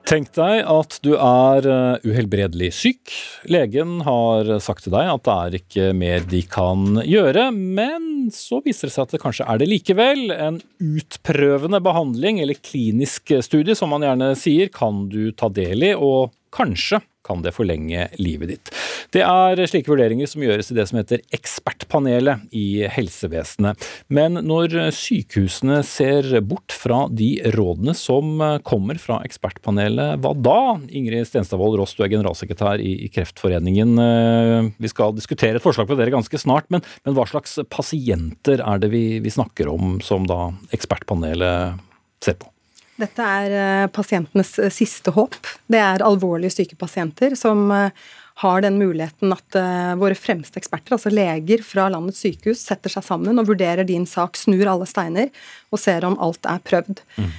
[0.09, 3.13] Tenk deg at du er eh, uhelbredelig syk.
[3.53, 8.63] Legen har sagt til deg at det er ikke mer de kan gjøre, men så
[8.65, 10.33] viser det seg at det kanskje er det likevel.
[10.33, 15.93] En utprøvende behandling, eller klinisk studie som man gjerne sier, kan du ta del i,
[15.93, 18.73] og kanskje kan det forlenge livet ditt.
[19.15, 23.89] Det er slike vurderinger som gjøres i det som heter Ekspertpanelet i helsevesenet.
[24.13, 30.59] Men når sykehusene ser bort fra de rådene som kommer fra Ekspertpanelet, hva da?
[30.89, 33.95] Ingrid Stenstadvold Ross, du er generalsekretær i Kreftforeningen.
[34.03, 38.63] Eh, Vi skal diskutere et forslag på dere ganske snart, men, men hva slags pasienter
[38.65, 41.81] er det vi, vi snakker om som da Ekspertpanelet
[42.25, 42.51] ser på?
[42.99, 45.37] Dette er eh, pasientenes eh, siste håp.
[45.71, 47.93] Det er alvorlig syke pasienter som eh,
[48.39, 49.57] har den muligheten at
[49.99, 54.39] våre fremste eksperter, altså leger fra landets sykehus, setter seg sammen og vurderer din sak,
[54.39, 55.33] snur alle steiner
[55.75, 57.01] og ser om alt er prøvd.
[57.17, 57.33] Mm.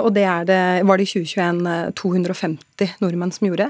[0.00, 3.68] Og det, det var det i 2021 eh, 250 nordmenn som gjorde.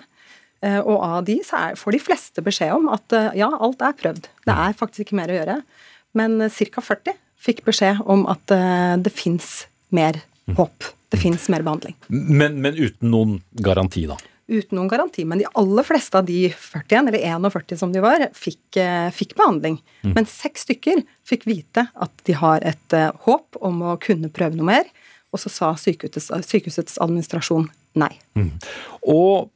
[0.63, 4.31] Og av de så er, får de fleste beskjed om at ja, alt er prøvd.
[4.47, 5.61] Det er faktisk ikke mer å gjøre.
[6.15, 6.87] Men ca.
[6.93, 7.19] 40
[7.49, 8.55] fikk beskjed om at
[9.03, 10.23] det fins mer
[10.55, 10.93] håp.
[11.17, 11.97] Det fins mer behandling.
[12.13, 14.17] Men, men uten noen garanti, da?
[14.47, 15.25] Uten noen garanti.
[15.27, 19.35] Men de aller fleste av de 41, eller 41 som de var, fikk, eh, fikk
[19.35, 19.81] behandling.
[20.05, 20.13] Mm.
[20.15, 24.55] Men seks stykker fikk vite at de har et eh, håp om å kunne prøve
[24.61, 24.87] noe mer.
[25.35, 27.67] Og så sa sykehusets, sykehusets administrasjon
[27.99, 28.13] nei.
[29.03, 29.51] Og v-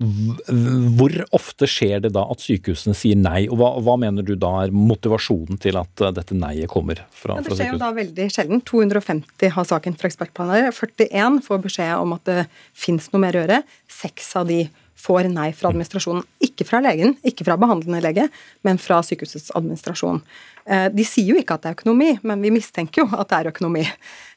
[0.00, 4.54] hvor ofte skjer det da at sykehusene sier nei, og hva, hva mener du da
[4.64, 8.28] er motivasjonen til at dette dette neiet kommer fra, Ja, det skjer jo da veldig
[8.32, 8.62] sjelden.
[8.66, 10.74] 250 har saken fra ekspertpanelet.
[10.76, 12.46] 41 får beskjed om at det
[12.76, 13.62] fins noe mer å gjøre.
[13.90, 14.62] Seks av de
[15.00, 16.26] får nei fra administrasjonen.
[16.44, 18.26] Ikke fra legen, ikke fra behandlende lege,
[18.66, 20.20] men fra sykehusets administrasjon.
[20.66, 23.38] Eh, De sier jo ikke at det er økonomi, men vi mistenker jo at det
[23.40, 23.86] er økonomi.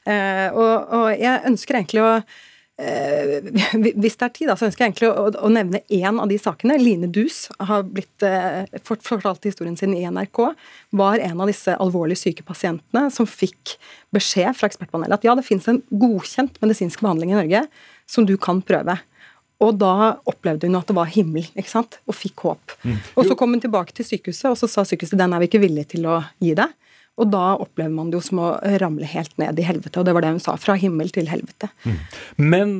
[0.04, 2.22] Eh, Og, og jeg ønsker egentlig å eh,
[4.02, 6.38] Hvis det er tid, da, så ønsker jeg egentlig å, å nevne én av de
[6.42, 6.74] sakene.
[6.80, 10.40] Line Dus har blitt eh, fortalt historien sin i NRK.
[10.98, 13.76] Var en av disse alvorlig syke pasientene som fikk
[14.14, 17.64] beskjed fra ekspertpanelet at ja, det finnes en godkjent medisinsk behandling i Norge
[18.10, 18.98] som du kan prøve.
[19.62, 22.00] Og da opplevde hun at det var himmel, ikke sant?
[22.10, 22.74] og fikk håp.
[23.14, 25.62] Og så kom hun tilbake til sykehuset, og så sa sykehuset den er vi ikke
[25.62, 26.74] villige til å gi deg.
[27.20, 28.50] Og da opplever man det jo som å
[28.82, 30.56] ramle helt ned i helvete, og det var det hun sa.
[30.58, 31.70] Fra himmel til helvete.
[32.40, 32.76] Men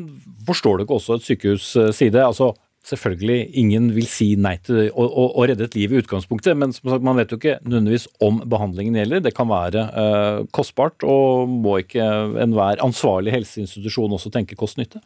[0.48, 2.24] forstår du ikke også et sykehus si side?
[2.24, 2.50] Altså,
[2.84, 6.74] selvfølgelig, ingen vil si nei til å, å, å redde et liv i utgangspunktet, men
[6.74, 9.22] som sagt, man vet jo ikke nødvendigvis om behandlingen gjelder.
[9.24, 12.04] Det kan være eh, kostbart, og må ikke
[12.44, 15.00] enhver ansvarlig helseinstitusjon også tenke kost-nytte?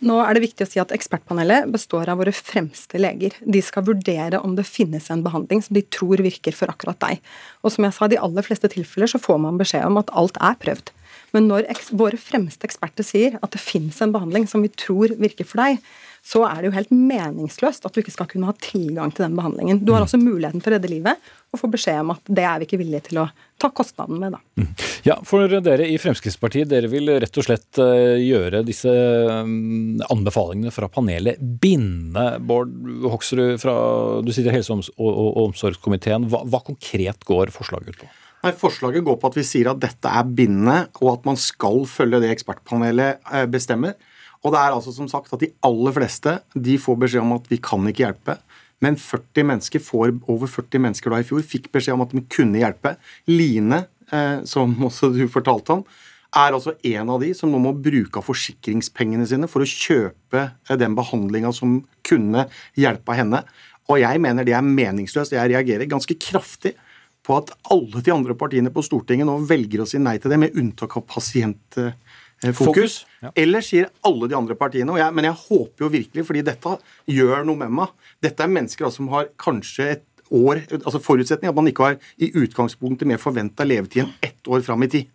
[0.00, 3.34] Nå er det viktig å si at Ekspertpanelet består av våre fremste leger.
[3.44, 7.20] De skal vurdere om det finnes en behandling som de tror virker for akkurat deg.
[7.60, 10.12] Og som jeg sa, I de aller fleste tilfeller så får man beskjed om at
[10.16, 10.94] alt er prøvd.
[11.36, 11.68] Men når
[12.00, 15.84] våre fremste eksperter sier at det finnes en behandling som vi tror virker for deg,
[16.24, 19.36] så er det jo helt meningsløst at du ikke skal kunne ha tilgang til den
[19.38, 19.80] behandlingen.
[19.84, 22.60] Du har også muligheten til å redde livet, og få beskjed om at det er
[22.60, 23.26] vi ikke villige til å
[23.60, 24.36] ta kostnaden med.
[24.36, 24.66] da.
[25.06, 30.72] Ja, for dere i Fremskrittspartiet, dere vil rett og slett eh, gjøre disse mm, anbefalingene
[30.74, 32.38] fra panelet bindende.
[32.46, 32.72] Bård
[33.10, 33.74] Hoksrud, fra,
[34.22, 36.28] du sitter i helse- og omsorgskomiteen.
[36.30, 38.10] Hva, hva konkret går forslaget ut på?
[38.40, 41.82] Nei, Forslaget går på at vi sier at dette er bindende, og at man skal
[41.88, 43.98] følge det ekspertpanelet eh, bestemmer.
[44.40, 47.48] Og det er altså som sagt at de aller fleste de får beskjed om at
[47.50, 48.36] vi kan ikke hjelpe.
[48.80, 52.24] Men 40 mennesker får, over 40 mennesker da i fjor fikk beskjed om at de
[52.32, 52.94] kunne hjelpe.
[53.28, 55.84] Line, eh, som også du fortalte om,
[56.30, 60.46] er altså en av de som nå må bruke av forsikringspengene sine for å kjøpe
[60.46, 62.46] eh, den behandlinga som kunne
[62.78, 63.42] hjelpe henne.
[63.90, 65.34] Og jeg mener det er meningsløst.
[65.36, 66.76] Jeg reagerer ganske kraftig
[67.26, 70.40] på at alle de andre partiene på Stortinget nå velger å si nei til det,
[70.40, 71.98] med unntak av pasientfokus.
[72.56, 73.30] Fokus, ja.
[73.36, 74.94] Eller sier alle de andre partiene.
[74.96, 76.76] Jeg, men jeg håper jo virkelig, fordi dette
[77.12, 77.90] gjør noe med meg.
[78.24, 81.96] Dette er mennesker altså som har kanskje et år altså Forutsetning at man ikke har
[82.22, 85.10] i utgangspunktet mer forventa levetid enn ett år fram i tid.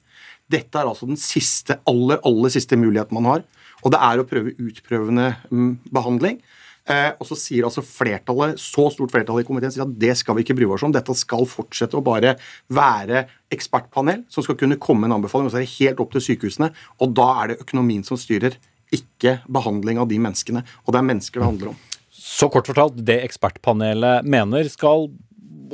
[0.52, 3.46] Dette er altså den siste, aller, aller siste muligheten man har.
[3.82, 6.40] Og det er å prøve utprøvende mm, behandling.
[6.86, 10.38] Eh, og så sier altså flertallet, så stort flertall i komiteen sier at det skal
[10.38, 10.94] vi ikke bry oss om.
[10.94, 12.36] Dette skal fortsette å bare
[12.70, 15.50] være ekspertpanel som skal kunne komme med en anbefaling.
[15.50, 16.70] Og så er det helt opp til sykehusene.
[17.02, 18.60] Og da er det økonomien som styrer,
[18.94, 20.62] ikke behandling av de menneskene.
[20.86, 21.80] Og det er mennesker det handler om.
[22.16, 25.10] Så kort fortalt, det ekspertpanelet mener skal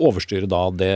[0.01, 0.91] overstyre da det,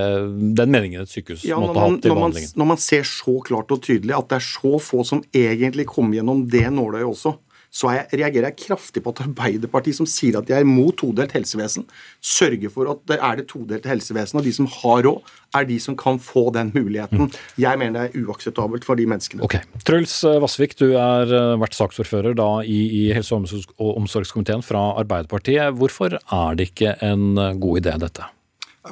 [0.55, 2.53] den meningen et sykehus Ja, måtte måtte ha til når, man, behandlingen.
[2.55, 6.13] når man ser så klart og tydelig at det er så få som egentlig kom
[6.15, 7.35] gjennom det nåløyet også,
[7.75, 11.33] så jeg, reagerer jeg kraftig på at Arbeiderpartiet, som sier at de er imot todelt
[11.35, 11.83] helsevesen,
[12.23, 15.79] sørger for at det er det todelte helsevesenet, og de som har råd, er de
[15.83, 17.29] som kan få den muligheten.
[17.59, 19.43] Jeg mener det er uakseptabelt for de menneskene.
[19.43, 19.57] Ok.
[19.87, 24.87] Truls eh, Vassvik, du har eh, vært saksordfører da i, i helse- og omsorgskomiteen fra
[25.01, 25.75] Arbeiderpartiet.
[25.75, 28.31] Hvorfor er det ikke en eh, god idé, dette?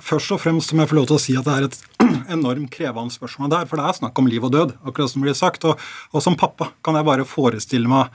[0.02, 1.76] Først og fremst må jeg få lov til å si at det er et
[2.36, 5.30] enormt krevende spørsmål der, for det er snakk om liv og død, akkurat som det
[5.30, 5.68] blir sagt.
[5.70, 5.82] Og,
[6.12, 8.10] og som pappa kan jeg bare forestille meg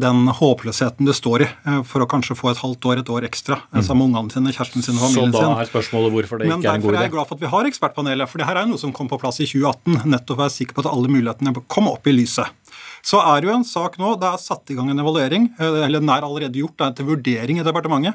[0.00, 3.26] den håpløsheten du står i eh, for å kanskje få et halvt år, et år
[3.28, 3.82] ekstra mm.
[3.86, 5.36] sammen med ungene sine, kjæresten sin og familien sin.
[5.38, 6.96] Så da er spørsmålet hvorfor det Men ikke er en god idé.
[6.96, 8.94] derfor er jeg glad for at vi har ekspertpanelet, for det her er noe som
[8.96, 11.90] kom på plass i 2018, nettopp for å være sikker på at alle mulighetene kom
[11.90, 12.67] opp i lyset.
[13.02, 15.84] Så er det jo en sak nå, det er satt i gang en evaluering, eh,
[15.86, 18.14] eller den er allerede gjort, det er til vurdering i departementet.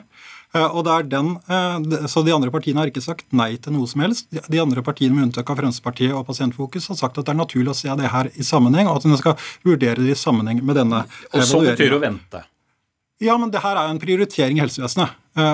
[0.54, 3.74] Eh, Og det er den, eh, Så de andre partiene har ikke sagt nei til
[3.74, 4.28] noe som helst.
[4.50, 7.70] De- andre partiene, med unntak av Fremskrittspartiet og Pasientfokus, har sagt at det er naturlig
[7.70, 10.76] å se det her i sammenheng, og at en skal vurdere det i sammenheng med
[10.76, 11.34] denne evalueringen.
[11.34, 12.44] Og så betyr det å vente.
[13.22, 15.10] Ja, men det her er jo en prioritering i helsevesenet.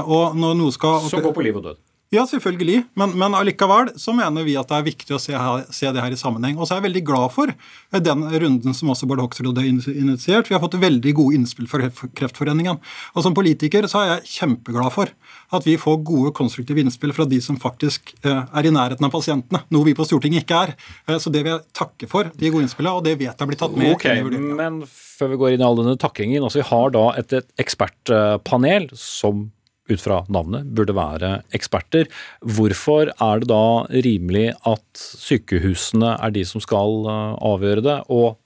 [0.07, 1.77] Og når noe skal Som går på liv og død.
[2.09, 5.67] Ja, selvfølgelig, men, men allikevel så mener vi at det er viktig å se, her,
[5.69, 6.55] se, det her i sammenheng.
[6.57, 7.51] Og så er jeg veldig glad for
[7.93, 10.49] den runden som også Bård Hoksrud har initiert.
[10.49, 11.85] Vi har fått veldig gode innspill fra
[12.17, 12.79] Kreftforeningen.
[13.13, 15.11] Og som politiker så er jeg kjempeglad for
[15.53, 19.13] at vi får gode, konstruktive innspill fra de som faktisk eh, er i nærheten av
[19.13, 20.73] pasientene, noe vi på Stortinget ikke er.
[21.05, 23.61] Eh, så det vil jeg takke for, de gode innspillene, og det vet jeg blir
[23.61, 23.93] tatt med.
[23.93, 24.09] Ok,
[24.57, 27.65] men før vi går inn i all denne takkingen, altså vi har da et, et
[27.67, 29.51] ekspertpanel som
[29.89, 32.09] ut fra navnet, burde være eksperter.
[32.41, 33.63] Hvorfor er det da
[34.05, 37.97] rimelig at sykehusene er de som skal eh, avgjøre det?
[38.13, 38.37] Og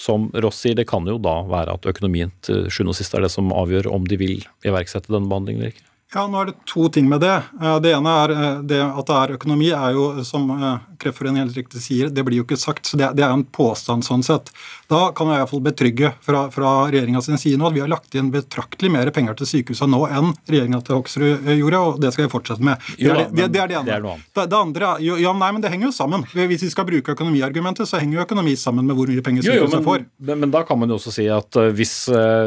[0.00, 3.26] som Ross sier, det kan jo da være at økonomien til sjuende og sist er
[3.26, 5.89] det som avgjør om de vil iverksette denne behandlingen eller ikke?
[6.10, 7.36] Ja, nå er det to ting med det.
[7.62, 11.46] Eh, det ene er eh, det at det er økonomi, er jo, som eh, Kreftforeningen
[11.46, 12.88] helt riktig sier, det blir jo ikke sagt.
[12.90, 14.50] Så det, det er en påstand sånn sett.
[14.90, 18.16] Da kan jeg iallfall betrygge fra, fra regjeringa sin side nå at vi har lagt
[18.18, 22.26] inn betraktelig mer penger til sykehusene nå enn regjeringa til Hoksrud gjorde, og det skal
[22.26, 22.82] vi fortsette med.
[22.98, 24.00] Det, er, det, det, er det ene.
[24.02, 26.26] Det, det, det andre jo, ja, nei, men det henger jo sammen.
[26.34, 29.86] Hvis vi skal bruke økonomiargumentet, så henger jo økonomi sammen med hvor mye penger sykehuset
[29.86, 30.04] får.
[30.18, 31.94] Men, men, da kan man jo også si at hvis,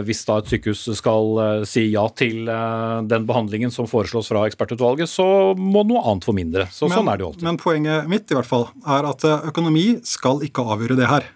[0.03, 5.25] hvis da et sykehus skal si ja til den behandlingen som foreslås fra ekspertutvalget, så
[5.57, 6.67] må noe annet få mindre.
[6.73, 7.45] Så, men, sånn er det jo alltid.
[7.47, 11.29] Men poenget mitt i hvert fall er at økonomi skal ikke avgjøre det her.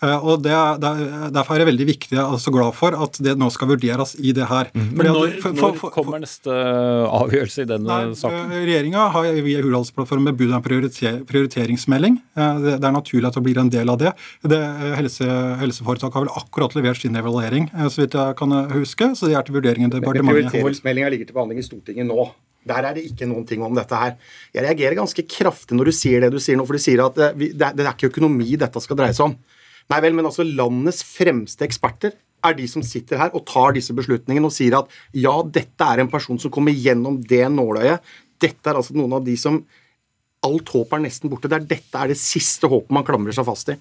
[0.00, 3.50] Eh, og det, Derfor er jeg veldig viktig og altså glad for at det nå
[3.52, 4.70] skal vurderes i det her.
[4.72, 4.88] Mm.
[4.96, 6.56] Men når, for, for, for, når, kommer neste
[7.20, 8.54] avgjørelse i denne nei, saken?
[8.56, 12.20] Eh, regjeringa har via Hurdalsplattformen bebudet en prioriter, prioriteringsmelding.
[12.34, 14.14] Det, det, er naturlig at det blir en del av det.
[14.48, 14.60] det
[14.98, 15.26] helse,
[15.60, 19.12] helseforetaket har vel akkurat levert sin evaluering, så vidt jeg kan huske.
[19.18, 20.54] Så det er til vurdering i departementet.
[20.54, 22.30] Prioriteringsmeldinga ligger til behandling i Stortinget nå.
[22.68, 24.16] Der er det ikke noen ting om dette her.
[24.52, 27.16] Jeg reagerer ganske kraftig når du sier det du sier nå, for du sier at
[27.16, 29.38] det, det er ikke økonomi dette skal dreie seg om.
[29.90, 32.14] Nei vel, men altså landets fremste eksperter
[32.46, 36.00] er de som sitter her og tar disse beslutningene og sier at ja, dette er
[36.00, 38.04] en person som kommer gjennom det nåløyet.
[38.40, 39.62] Dette er altså noen av de som
[40.40, 41.50] Alt håp er nesten borte.
[41.52, 43.74] Det er dette er det siste håpet man klamrer seg fast i.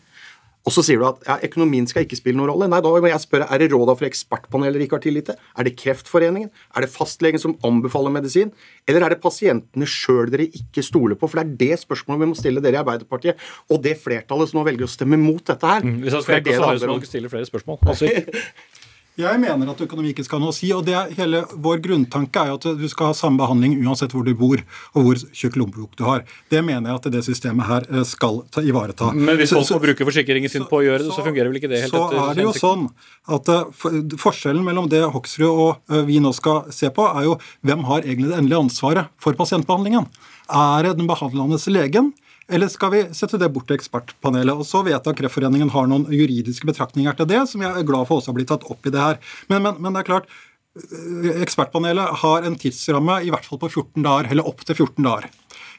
[0.67, 2.67] Og så sier du at ja, økonomien skal ikke spille noen rolle.
[2.69, 5.37] Nei, da må jeg spørre, Er det råda fra ekspertpaneler ikke har tillit til?
[5.57, 6.49] Er det Kreftforeningen?
[6.75, 8.51] Er det fastlegen som anbefaler medisin?
[8.87, 11.29] Eller er det pasientene sjøl dere ikke stoler på?
[11.31, 13.39] For det er det spørsmålet vi må stille dere i Arbeiderpartiet.
[13.71, 15.85] Og det flertallet som nå velger å stemme mot dette her.
[15.85, 17.79] Mm, hvis jeg skal dere stille flere spørsmål.
[17.87, 18.11] Altså,
[19.19, 20.69] Jeg mener at økonomi ikke skal ha noe å si.
[20.71, 24.13] og det er hele Vår grunntanke er jo at du skal ha samme behandling uansett
[24.15, 24.61] hvor du bor
[24.93, 26.23] og hvor tjukk lommebok du har.
[26.51, 29.11] Det mener jeg at det systemet her eh, skal ta, ivareta.
[29.15, 31.59] Men hvis folk må bruke forsikringen sin på å gjøre det, så, så fungerer vel
[31.59, 32.87] ikke det helt så etter Så er det jo sånn
[33.35, 37.35] at uh, Forskjellen mellom det Hoksrud og uh, vi nå skal se på, er jo
[37.67, 40.07] hvem har egentlig det endelige ansvaret for pasientbehandlingen.
[40.47, 42.13] Er det den behandlende legen?
[42.49, 44.57] Eller skal vi sette det bort til ekspertpanelet?
[44.57, 47.87] Og så vet jeg at Kreftforeningen har noen juridiske betraktninger til det, som jeg er
[47.87, 49.19] glad for også har blitt tatt opp i det her.
[49.51, 50.31] Men, men, men det er klart,
[50.79, 55.05] øh, Ekspertpanelet har en tidsramme i hvert fall på 14 dager, eller opp til 14
[55.05, 55.29] dager.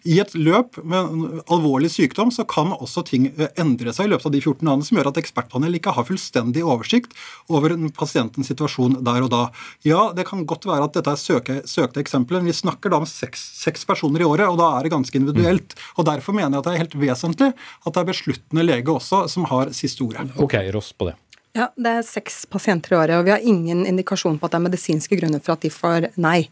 [0.08, 4.28] I et løp med alvorlig sykdom så kan også ting eh, endre seg i løpet
[4.30, 7.16] av de 14 dagene, som gjør at ekspertpanelet ikke har fullstendig oversikt
[7.52, 9.42] over pasientens situasjon der og da.
[9.86, 13.02] Ja, det kan godt være at dette er søke, søkte eksempler, men vi snakker da
[13.02, 15.76] om seks, seks, personer i året, og da er det ganske individuelt.
[15.76, 15.88] Mm.
[16.00, 19.26] Og Derfor mener jeg at det er helt vesentlig at det er besluttende lege også
[19.30, 20.30] som har siste ordet.
[20.40, 21.18] Ok, Ross på det.
[21.50, 24.58] Ja, Det er seks pasienter i året, og vi har ingen indikasjon på at det
[24.60, 26.44] er medisinske grunner for at de får nei.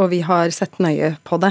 [0.00, 1.50] Og vi har sett nøye på det.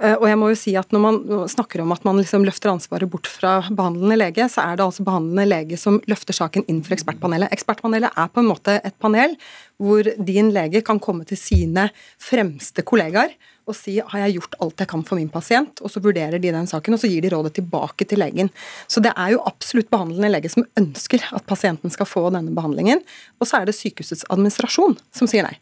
[0.00, 1.18] Eh, og jeg må jo si at når man
[1.52, 5.04] snakker om at man liksom løfter ansvaret bort fra behandlende lege, så er det altså
[5.04, 7.52] behandlende lege som løfter saken inn for ekspertpanelet.
[7.52, 9.36] Ekspertpanelet er på en måte et panel
[9.76, 13.36] hvor din lege kan komme til sine fremste kollegaer
[13.66, 16.52] og si har jeg gjort alt jeg kan for min pasient, og så vurderer de
[16.54, 18.50] den saken, og så gir de rådet tilbake til legen.
[18.86, 23.02] Så det er jo absolutt behandlende lege som ønsker at pasienten skal få denne behandlingen,
[23.40, 25.56] og så er det sykehusets administrasjon som sier nei.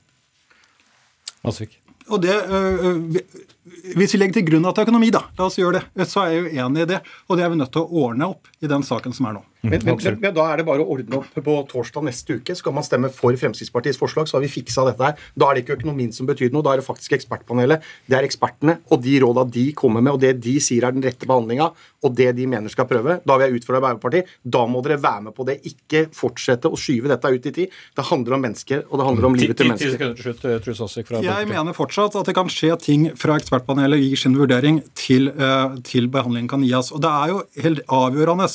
[2.13, 3.17] Og det, øh,
[3.65, 6.27] Hvis vi legger til grunn at det er økonomi, da, la oss gjøre det, så
[6.27, 7.01] er jeg jo enig i det.
[7.31, 9.45] Og det er vi nødt til å ordne opp i den saken som er nå.
[9.65, 12.53] Men, men, men, da er det bare å ordne opp på torsdag neste uke.
[12.59, 15.23] Skal man stemme for Fremskrittspartiets forslag, så har vi fiksa dette her.
[15.41, 17.87] Da er det ikke økonomien som betyr noe, da er det faktisk ekspertpanelet.
[18.05, 21.07] Det er ekspertene og de råda de kommer med, og det de sier er den
[21.07, 21.71] rette behandlinga,
[22.05, 23.17] og det de mener skal prøve.
[23.25, 24.37] Da vil jeg utfordre Arbeiderpartiet.
[24.45, 25.57] Da må dere være med på det.
[25.73, 27.81] Ikke fortsette å skyve dette ut i tid.
[27.97, 31.25] Det handler om mennesker, og det handler om livet til mennesker.
[31.25, 35.77] Jeg mener fortsatt at det kan skje ting fra ekspertpanelet gir sin vurdering til, eh,
[35.83, 36.93] til behandlingen kan gis.
[36.93, 38.49] Og det er jo helt avgjørende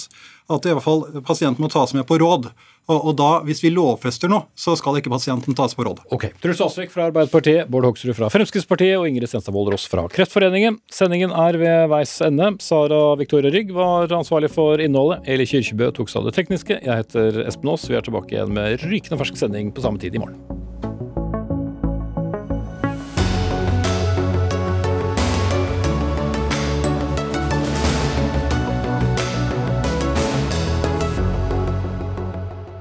[0.49, 2.49] at i hvert fall pasienten må tas med på råd.
[2.89, 6.01] Og, og, da, Hvis vi lovfester noe, så skal ikke pasienten tas på råd.
[6.09, 6.31] Ok.
[6.41, 10.79] Truls Aasvik fra Arbeiderpartiet, Bård Hoksrud fra Fremskrittspartiet og Ingrid Stenstadvold Ross fra Kreftforeningen.
[10.89, 12.55] Sendingen er ved veis ende.
[12.65, 15.21] Sara Victoria Rygg var ansvarlig for innholdet.
[15.29, 16.81] Eli Kyrkjebø tok seg av det tekniske.
[16.81, 17.85] Jeg heter Espen Aas.
[17.85, 20.41] Vi er tilbake igjen med rykende fersk sending på samme tid i morgen.